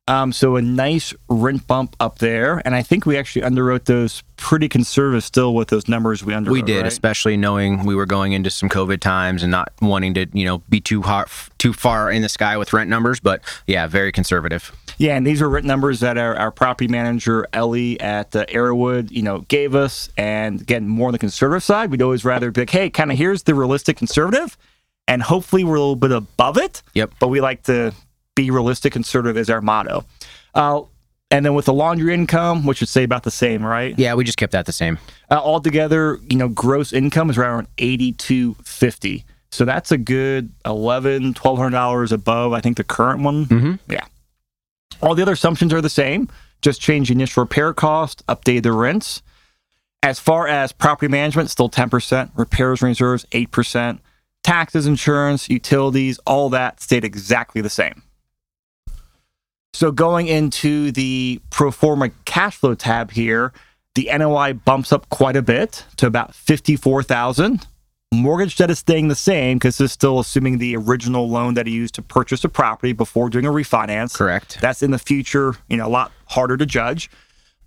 Um, 0.08 0.32
so 0.32 0.56
a 0.56 0.62
nice 0.62 1.14
rent 1.28 1.68
bump 1.68 1.94
up 2.00 2.18
there. 2.18 2.60
And 2.64 2.74
I 2.74 2.82
think 2.82 3.06
we 3.06 3.16
actually 3.16 3.42
underwrote 3.42 3.84
those 3.84 4.24
pretty 4.36 4.68
conservative 4.68 5.22
still 5.22 5.54
with 5.54 5.68
those 5.68 5.88
numbers 5.88 6.24
we 6.24 6.32
underwrote. 6.32 6.50
We 6.50 6.62
did, 6.62 6.78
right? 6.78 6.86
especially 6.86 7.36
knowing 7.36 7.84
we 7.84 7.94
were 7.94 8.06
going 8.06 8.32
into 8.32 8.50
some 8.50 8.68
COVID 8.68 8.98
times 8.98 9.44
and 9.44 9.52
not 9.52 9.72
wanting 9.80 10.14
to, 10.14 10.26
you 10.32 10.44
know, 10.44 10.58
be 10.68 10.80
too 10.80 11.02
hot, 11.02 11.30
too 11.58 11.72
far 11.72 12.10
in 12.10 12.22
the 12.22 12.28
sky 12.28 12.56
with 12.56 12.72
rent 12.72 12.90
numbers. 12.90 13.20
But 13.20 13.42
yeah, 13.68 13.86
very 13.86 14.10
conservative. 14.10 14.72
Yeah, 14.98 15.16
and 15.16 15.24
these 15.24 15.40
were 15.40 15.48
rent 15.48 15.64
numbers 15.64 16.00
that 16.00 16.18
our, 16.18 16.34
our 16.36 16.50
property 16.50 16.88
manager 16.88 17.46
Ellie 17.52 17.98
at 18.00 18.34
uh, 18.34 18.46
Arrowwood, 18.46 19.10
you 19.12 19.22
know, 19.22 19.38
gave 19.48 19.74
us. 19.74 20.10
And 20.16 20.60
again, 20.60 20.88
more 20.88 21.06
on 21.06 21.12
the 21.12 21.18
conservative 21.18 21.62
side, 21.62 21.90
we'd 21.90 22.02
always 22.02 22.24
rather 22.24 22.50
be 22.50 22.62
like, 22.62 22.70
hey, 22.70 22.90
kind 22.90 23.12
of 23.12 23.16
here's 23.16 23.44
the 23.44 23.54
realistic 23.54 23.96
conservative, 23.96 24.58
and 25.06 25.22
hopefully 25.22 25.62
we're 25.62 25.76
a 25.76 25.80
little 25.80 25.96
bit 25.96 26.10
above 26.10 26.58
it. 26.58 26.82
Yep. 26.94 27.12
But 27.20 27.28
we 27.28 27.40
like 27.40 27.62
to 27.64 27.94
be 28.42 28.50
realistic 28.50 28.96
and 28.96 29.04
conservative 29.04 29.36
is 29.36 29.50
our 29.50 29.60
motto. 29.60 30.04
Uh, 30.54 30.82
and 31.30 31.44
then 31.44 31.54
with 31.54 31.66
the 31.66 31.72
laundry 31.72 32.12
income, 32.12 32.66
which 32.66 32.80
would 32.80 32.88
say 32.88 33.04
about 33.04 33.22
the 33.22 33.30
same, 33.30 33.64
right? 33.64 33.96
Yeah, 33.98 34.14
we 34.14 34.24
just 34.24 34.38
kept 34.38 34.52
that 34.52 34.66
the 34.66 34.72
same. 34.72 34.98
Uh, 35.30 35.34
altogether, 35.34 36.18
you 36.28 36.36
know, 36.36 36.48
gross 36.48 36.92
income 36.92 37.30
is 37.30 37.38
around 37.38 37.68
eighty 37.78 38.12
two 38.12 38.54
fifty. 38.64 39.24
So 39.52 39.64
that's 39.64 39.92
a 39.92 39.98
good 39.98 40.50
eleven, 40.64 41.34
twelve 41.34 41.58
hundred 41.58 41.70
dollars 41.72 42.12
above, 42.12 42.52
I 42.52 42.60
think, 42.60 42.76
the 42.76 42.84
current 42.84 43.22
one. 43.22 43.46
Mhm. 43.46 43.78
Yeah. 43.88 44.04
All 45.02 45.14
the 45.14 45.22
other 45.22 45.32
assumptions 45.32 45.72
are 45.72 45.80
the 45.80 45.88
same. 45.88 46.28
Just 46.62 46.80
change 46.80 47.08
the 47.08 47.14
initial 47.14 47.42
repair 47.42 47.72
cost, 47.72 48.26
update 48.26 48.62
the 48.64 48.72
rents. 48.72 49.22
As 50.02 50.18
far 50.18 50.48
as 50.48 50.72
property 50.72 51.08
management, 51.08 51.50
still 51.50 51.68
ten 51.68 51.90
percent. 51.90 52.30
Repairs 52.34 52.82
and 52.82 52.88
reserves, 52.88 53.24
eight 53.32 53.50
percent. 53.50 54.00
Taxes, 54.42 54.86
insurance, 54.86 55.48
utilities, 55.50 56.18
all 56.26 56.48
that 56.50 56.80
stayed 56.80 57.04
exactly 57.04 57.60
the 57.60 57.70
same. 57.70 58.02
So 59.72 59.92
going 59.92 60.26
into 60.26 60.90
the 60.92 61.40
pro 61.50 61.70
forma 61.70 62.10
cash 62.24 62.56
flow 62.56 62.74
tab 62.74 63.12
here, 63.12 63.52
the 63.94 64.08
NOI 64.16 64.52
bumps 64.54 64.92
up 64.92 65.08
quite 65.10 65.36
a 65.36 65.42
bit 65.42 65.84
to 65.96 66.06
about 66.06 66.34
54,000. 66.34 67.66
Mortgage 68.12 68.56
debt 68.56 68.70
is 68.70 68.80
staying 68.80 69.06
the 69.06 69.14
same 69.14 69.58
because 69.58 69.78
this 69.78 69.86
is 69.86 69.92
still 69.92 70.18
assuming 70.18 70.58
the 70.58 70.76
original 70.76 71.28
loan 71.28 71.54
that 71.54 71.68
he 71.68 71.72
used 71.72 71.94
to 71.94 72.02
purchase 72.02 72.42
a 72.42 72.48
property 72.48 72.92
before 72.92 73.30
doing 73.30 73.46
a 73.46 73.50
refinance. 73.50 74.14
Correct. 74.14 74.58
That's 74.60 74.82
in 74.82 74.90
the 74.90 74.98
future, 74.98 75.54
you 75.68 75.76
know, 75.76 75.86
a 75.86 75.88
lot 75.88 76.10
harder 76.26 76.56
to 76.56 76.66
judge. 76.66 77.08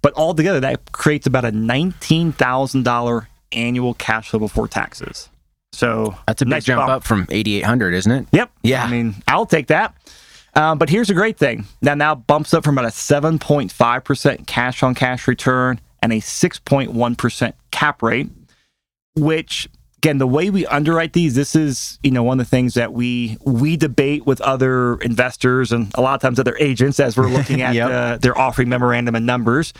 But 0.02 0.14
altogether, 0.18 0.60
that 0.60 0.92
creates 0.92 1.26
about 1.28 1.46
a 1.46 1.52
$19,000 1.52 3.28
annual 3.54 3.94
cash 3.94 4.30
flow 4.30 4.40
before 4.42 4.68
taxes. 4.68 5.30
So 5.72 6.16
That's 6.28 6.42
a 6.42 6.46
big 6.46 6.50
nice 6.52 6.66
jump 6.66 6.80
bump. 6.82 6.90
up 6.92 7.04
from 7.04 7.26
8,800, 7.32 7.94
isn't 7.94 8.12
it? 8.12 8.28
Yep. 8.34 8.52
Yeah. 8.64 8.84
I 8.84 8.92
mean, 8.92 9.16
I'll 9.28 9.46
take 9.46 9.68
that. 9.68 9.96
Um, 10.56 10.78
but 10.78 10.90
here's 10.90 11.10
a 11.10 11.14
great 11.16 11.38
thing. 11.38 11.66
That 11.82 11.98
now 11.98 12.16
bumps 12.16 12.54
up 12.54 12.64
from 12.64 12.78
about 12.78 12.86
a 12.90 12.94
7.5% 12.94 14.48
cash 14.48 14.84
on 14.84 14.94
cash 14.96 15.28
return 15.28 15.80
and 16.02 16.14
a 16.14 16.18
6.1% 16.18 17.54
cap 17.72 18.04
rate, 18.04 18.30
which 19.16 19.68
again, 19.98 20.18
the 20.18 20.28
way 20.28 20.50
we 20.50 20.66
underwrite 20.66 21.14
these, 21.14 21.34
this 21.34 21.56
is, 21.56 21.98
you 22.04 22.12
know, 22.12 22.24
one 22.24 22.40
of 22.40 22.46
the 22.46 22.50
things 22.50 22.74
that 22.74 22.92
we 22.92 23.38
we 23.46 23.78
debate 23.78 24.26
with 24.26 24.42
other 24.42 24.96
investors 24.98 25.72
and 25.72 25.92
a 25.96 26.02
lot 26.02 26.14
of 26.16 26.22
times 26.22 26.40
other 26.40 26.58
agents 26.60 27.00
as 27.00 27.16
we're 27.18 27.30
looking 27.30 27.62
at 27.64 27.74
Yep. 27.74 27.90
uh, 27.90 28.18
their 28.18 28.38
offering 28.38 28.68
memorandum 28.70 29.16
and 29.16 29.26
numbers. 29.26 29.74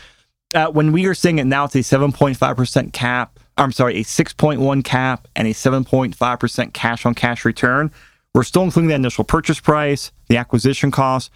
Uh, 0.54 0.68
when 0.70 0.92
we 0.92 1.04
are 1.06 1.14
seeing 1.14 1.38
it 1.38 1.44
now, 1.44 1.64
it's 1.66 1.74
a 1.74 1.80
7.5% 1.80 2.92
cap. 2.92 3.38
I'm 3.58 3.70
sorry, 3.72 3.96
a 3.96 4.02
6.1 4.04 4.82
cap 4.82 5.28
and 5.36 5.46
a 5.46 5.52
7.5% 5.52 6.72
cash 6.72 7.04
on 7.06 7.14
cash 7.14 7.44
return. 7.44 7.90
We're 8.34 8.42
still 8.42 8.62
including 8.64 8.88
the 8.88 8.94
initial 8.96 9.24
purchase 9.24 9.60
price, 9.60 10.10
the 10.28 10.36
acquisition 10.36 10.90
cost, 10.90 11.30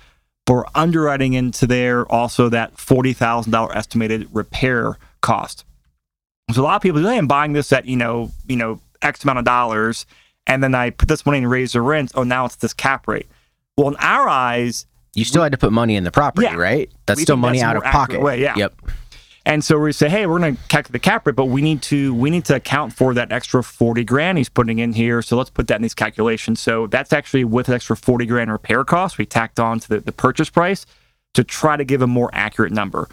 but 0.46 0.54
we're 0.54 0.64
underwriting 0.74 1.34
into 1.34 1.66
there 1.66 2.04
also 2.10 2.48
that 2.48 2.76
$40,000 2.76 3.74
estimated 3.76 4.28
repair 4.32 4.98
cost. 5.20 5.64
So 6.52 6.62
a 6.62 6.64
lot 6.64 6.76
of 6.76 6.82
people 6.82 7.02
say, 7.02 7.10
hey, 7.12 7.18
I'm 7.18 7.28
buying 7.28 7.52
this 7.52 7.72
at, 7.72 7.84
you 7.86 7.96
know, 7.96 8.32
you 8.48 8.56
know, 8.56 8.80
X 9.02 9.22
amount 9.22 9.38
of 9.38 9.44
dollars, 9.44 10.06
and 10.46 10.62
then 10.64 10.74
I 10.74 10.90
put 10.90 11.08
this 11.08 11.24
money 11.26 11.38
in 11.38 11.44
and 11.44 11.50
raise 11.52 11.72
the 11.72 11.82
rent. 11.82 12.10
Oh, 12.14 12.22
now 12.24 12.46
it's 12.46 12.56
this 12.56 12.72
cap 12.72 13.06
rate. 13.06 13.26
Well, 13.76 13.88
in 13.88 13.96
our 14.00 14.28
eyes, 14.28 14.86
You 15.14 15.24
still 15.24 15.42
had 15.42 15.52
to 15.52 15.58
put 15.58 15.72
money 15.72 15.94
in 15.94 16.04
the 16.04 16.10
property, 16.10 16.46
Yeah. 16.46 16.56
right? 16.56 16.90
That's 17.06 17.20
still 17.22 17.36
money 17.36 17.58
that's 17.58 17.68
out 17.68 17.76
of 17.76 17.84
pocket. 17.84 18.20
way, 18.22 18.40
yeah. 18.40 18.54
Yep. 18.56 18.80
And 19.48 19.64
so 19.64 19.78
we 19.78 19.92
say, 19.92 20.10
hey, 20.10 20.26
we're 20.26 20.38
going 20.38 20.56
to 20.56 20.62
calculate 20.68 20.92
the 20.92 20.98
cap 20.98 21.26
rate, 21.26 21.34
but 21.34 21.46
we 21.46 21.62
need 21.62 21.80
to 21.84 22.12
we 22.12 22.28
need 22.28 22.44
to 22.44 22.56
account 22.56 22.92
for 22.92 23.14
that 23.14 23.32
extra 23.32 23.64
forty 23.64 24.04
grand 24.04 24.36
he's 24.36 24.50
putting 24.50 24.78
in 24.78 24.92
here. 24.92 25.22
So 25.22 25.38
let's 25.38 25.48
put 25.48 25.68
that 25.68 25.76
in 25.76 25.82
these 25.82 25.94
calculations. 25.94 26.60
So 26.60 26.86
that's 26.86 27.14
actually 27.14 27.44
with 27.44 27.68
an 27.68 27.74
extra 27.74 27.96
forty 27.96 28.26
grand 28.26 28.52
repair 28.52 28.84
cost 28.84 29.16
we 29.16 29.24
tacked 29.24 29.58
on 29.58 29.80
to 29.80 29.88
the, 29.88 30.00
the 30.00 30.12
purchase 30.12 30.50
price 30.50 30.84
to 31.32 31.42
try 31.42 31.78
to 31.78 31.84
give 31.84 32.02
a 32.02 32.06
more 32.06 32.28
accurate 32.34 32.72
number. 32.72 33.08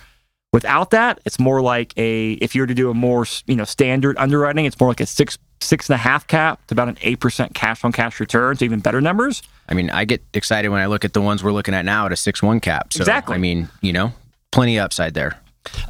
Without 0.52 0.89
that, 0.89 1.21
it's 1.24 1.39
more 1.39 1.62
like 1.62 1.93
a 1.95 2.34
if 2.34 2.54
you 2.54 2.62
were 2.62 2.67
to 2.67 2.74
do 2.74 2.89
a 2.89 2.93
more 2.93 3.26
you 3.48 3.56
know 3.56 3.63
standard 3.63 4.17
underwriting, 4.17 4.65
it's 4.65 4.78
more 4.78 4.89
like 4.89 5.00
a 5.00 5.06
six 5.06 5.38
six 5.62 5.89
and 5.89 5.95
a 5.95 6.00
half 6.00 6.28
cap 6.28 6.60
to 6.67 6.76
about 6.76 6.89
an 6.89 6.98
eight 7.02 7.21
percent 7.21 7.54
cash 7.54 7.86
on 7.86 7.93
cash 7.93 8.19
return. 8.19 8.58
So 8.58 8.65
even 8.65 8.82
better 8.82 9.00
numbers. 9.00 9.41
I 9.69 9.74
mean, 9.74 9.89
I 9.89 10.04
get 10.04 10.21
excited 10.34 10.67
when 10.67 10.82
I 10.82 10.88
look 10.88 11.06
at 11.06 11.13
the 11.13 11.21
ones 11.21 11.45
we're 11.45 11.54
looking 11.54 11.74
at 11.74 11.86
now 11.86 12.06
at 12.06 12.12
a 12.12 12.17
6 12.17 12.43
1 12.43 12.60
cap. 12.60 12.91
So, 12.91 13.00
Exactly. 13.00 13.36
I 13.36 13.38
mean, 13.38 13.69
you 13.82 13.93
know, 13.93 14.13
plenty 14.52 14.78
of 14.78 14.84
upside 14.84 15.13
there. 15.13 15.39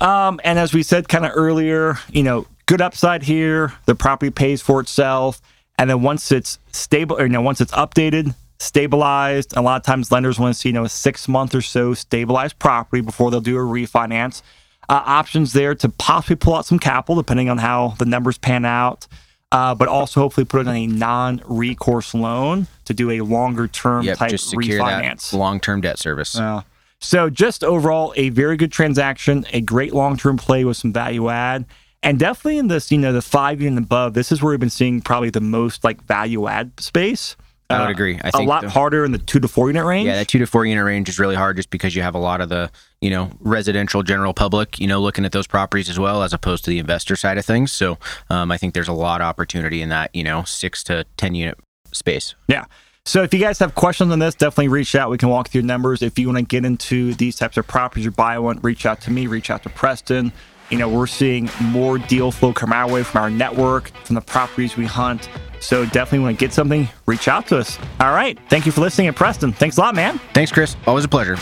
Um, 0.01 0.39
and 0.43 0.57
as 0.59 0.73
we 0.73 0.83
said 0.83 1.07
kind 1.07 1.25
of 1.25 1.31
earlier, 1.35 1.97
you 2.09 2.23
know, 2.23 2.47
good 2.65 2.81
upside 2.81 3.23
here. 3.23 3.73
The 3.85 3.95
property 3.95 4.31
pays 4.31 4.61
for 4.61 4.79
itself, 4.79 5.41
and 5.77 5.89
then 5.89 6.01
once 6.01 6.31
it's 6.31 6.57
stable, 6.71 7.17
or 7.17 7.23
you 7.23 7.29
know, 7.31 7.41
once 7.41 7.61
it's 7.61 7.71
updated, 7.73 8.33
stabilized. 8.59 9.55
A 9.55 9.61
lot 9.61 9.77
of 9.77 9.83
times, 9.83 10.11
lenders 10.11 10.39
want 10.39 10.53
to 10.53 10.59
see 10.59 10.69
you 10.69 10.73
know 10.73 10.85
a 10.85 10.89
six 10.89 11.27
month 11.27 11.53
or 11.55 11.61
so 11.61 11.93
stabilized 11.93 12.57
property 12.59 13.01
before 13.01 13.31
they'll 13.31 13.41
do 13.41 13.55
a 13.57 13.61
refinance. 13.61 14.41
Uh, 14.87 15.01
options 15.05 15.53
there 15.53 15.73
to 15.75 15.89
possibly 15.89 16.35
pull 16.35 16.55
out 16.55 16.65
some 16.65 16.77
capital 16.79 17.15
depending 17.15 17.49
on 17.49 17.57
how 17.57 17.95
the 17.99 18.05
numbers 18.05 18.37
pan 18.37 18.65
out. 18.65 19.07
Uh, 19.51 19.73
but 19.73 19.87
also 19.87 20.19
hopefully 20.19 20.43
put 20.43 20.59
it 20.61 20.67
in 20.67 20.75
a 20.75 20.87
non-recourse 20.87 22.13
loan 22.13 22.67
to 22.83 22.93
do 22.93 23.11
a 23.11 23.21
longer-term 23.21 24.03
Yep. 24.03 24.17
type 24.17 24.29
Just 24.31 24.49
secure 24.49 24.79
refinance. 24.81 25.31
long 25.33 25.59
term 25.59 25.81
debt 25.81 25.97
service. 25.99 26.35
Yeah. 26.35 26.61
So 27.05 27.29
just 27.29 27.63
overall, 27.63 28.13
a 28.17 28.29
very 28.29 28.57
good 28.57 28.71
transaction, 28.71 29.45
a 29.53 29.61
great 29.61 29.93
long-term 29.93 30.37
play 30.37 30.65
with 30.65 30.75
some 30.77 30.91
value 30.91 31.29
add, 31.29 31.65
and 32.01 32.17
definitely 32.17 32.57
in 32.57 32.67
this, 32.67 32.91
you 32.91 32.97
know, 32.97 33.13
the 33.13 33.21
five 33.21 33.61
year 33.61 33.69
and 33.69 33.77
above. 33.77 34.13
This 34.15 34.31
is 34.31 34.41
where 34.41 34.51
we've 34.51 34.59
been 34.59 34.69
seeing 34.71 35.01
probably 35.01 35.29
the 35.29 35.39
most 35.41 35.83
like 35.83 36.03
value 36.05 36.47
add 36.47 36.71
space. 36.79 37.35
I 37.69 37.79
would 37.79 37.87
Uh, 37.87 37.91
agree. 37.91 38.15
I 38.23 38.29
think 38.31 38.45
a 38.45 38.49
lot 38.49 38.61
the- 38.61 38.69
harder 38.69 39.05
in 39.05 39.11
the 39.11 39.17
two 39.19 39.39
to 39.39 39.47
four 39.47 39.69
unit 39.69 39.85
range. 39.85 40.07
Yeah, 40.07 40.15
that 40.15 40.27
two 40.27 40.37
to 40.39 40.45
four 40.47 40.65
unit 40.65 40.83
range 40.85 41.07
is 41.09 41.17
really 41.19 41.35
hard 41.35 41.57
just 41.57 41.69
because 41.71 41.95
you 41.95 42.01
have 42.03 42.13
a 42.15 42.19
lot 42.19 42.41
of 42.41 42.49
the, 42.49 42.69
you 43.01 43.09
know, 43.09 43.31
residential 43.39 44.03
general 44.03 44.33
public, 44.33 44.79
you 44.79 44.85
know, 44.87 44.99
looking 45.01 45.25
at 45.25 45.31
those 45.31 45.47
properties 45.47 45.89
as 45.89 45.97
well 45.99 46.21
as 46.23 46.31
opposed 46.33 46.63
to 46.65 46.69
the 46.71 46.77
investor 46.79 47.15
side 47.15 47.37
of 47.39 47.45
things. 47.45 47.71
So 47.71 47.97
um, 48.29 48.51
I 48.51 48.57
think 48.57 48.73
there's 48.75 48.87
a 48.87 48.93
lot 48.93 49.21
of 49.21 49.25
opportunity 49.27 49.81
in 49.81 49.89
that, 49.89 50.09
you 50.13 50.23
know, 50.23 50.43
six 50.43 50.83
to 50.85 51.05
10 51.17 51.33
unit 51.35 51.57
space. 51.91 52.35
Yeah. 52.47 52.65
So 53.07 53.21
if 53.21 53.31
you 53.35 53.39
guys 53.39 53.59
have 53.59 53.75
questions 53.75 54.11
on 54.11 54.17
this, 54.17 54.33
definitely 54.33 54.69
reach 54.69 54.95
out. 54.95 55.11
We 55.11 55.19
can 55.19 55.29
walk 55.29 55.49
through 55.49 55.61
numbers. 55.61 56.01
If 56.01 56.17
you 56.17 56.25
want 56.25 56.39
to 56.39 56.43
get 56.43 56.65
into 56.65 57.13
these 57.13 57.35
types 57.35 57.55
of 57.55 57.67
properties 57.67 58.07
or 58.07 58.11
buy 58.11 58.39
one, 58.39 58.59
reach 58.61 58.87
out 58.87 58.99
to 59.01 59.11
me, 59.11 59.27
reach 59.27 59.51
out 59.51 59.61
to 59.63 59.69
Preston. 59.69 60.33
You 60.71 60.79
know, 60.79 60.89
we're 60.89 61.05
seeing 61.05 61.47
more 61.61 61.99
deal 61.99 62.31
flow 62.31 62.51
come 62.51 62.73
our 62.73 62.89
way 62.89 63.03
from 63.03 63.21
our 63.21 63.29
network, 63.29 63.89
from 64.05 64.15
the 64.15 64.21
properties 64.21 64.75
we 64.75 64.85
hunt. 64.85 65.29
So 65.59 65.85
definitely 65.85 66.19
want 66.19 66.39
to 66.39 66.43
get 66.43 66.51
something, 66.51 66.89
reach 67.05 67.27
out 67.27 67.45
to 67.47 67.59
us. 67.59 67.77
All 67.99 68.11
right. 68.11 68.39
Thank 68.49 68.65
you 68.65 68.71
for 68.71 68.81
listening. 68.81 69.07
And 69.07 69.15
Preston, 69.15 69.53
thanks 69.53 69.77
a 69.77 69.81
lot, 69.81 69.93
man. 69.93 70.19
Thanks, 70.33 70.51
Chris. 70.51 70.75
Always 70.87 71.05
a 71.05 71.07
pleasure. 71.07 71.37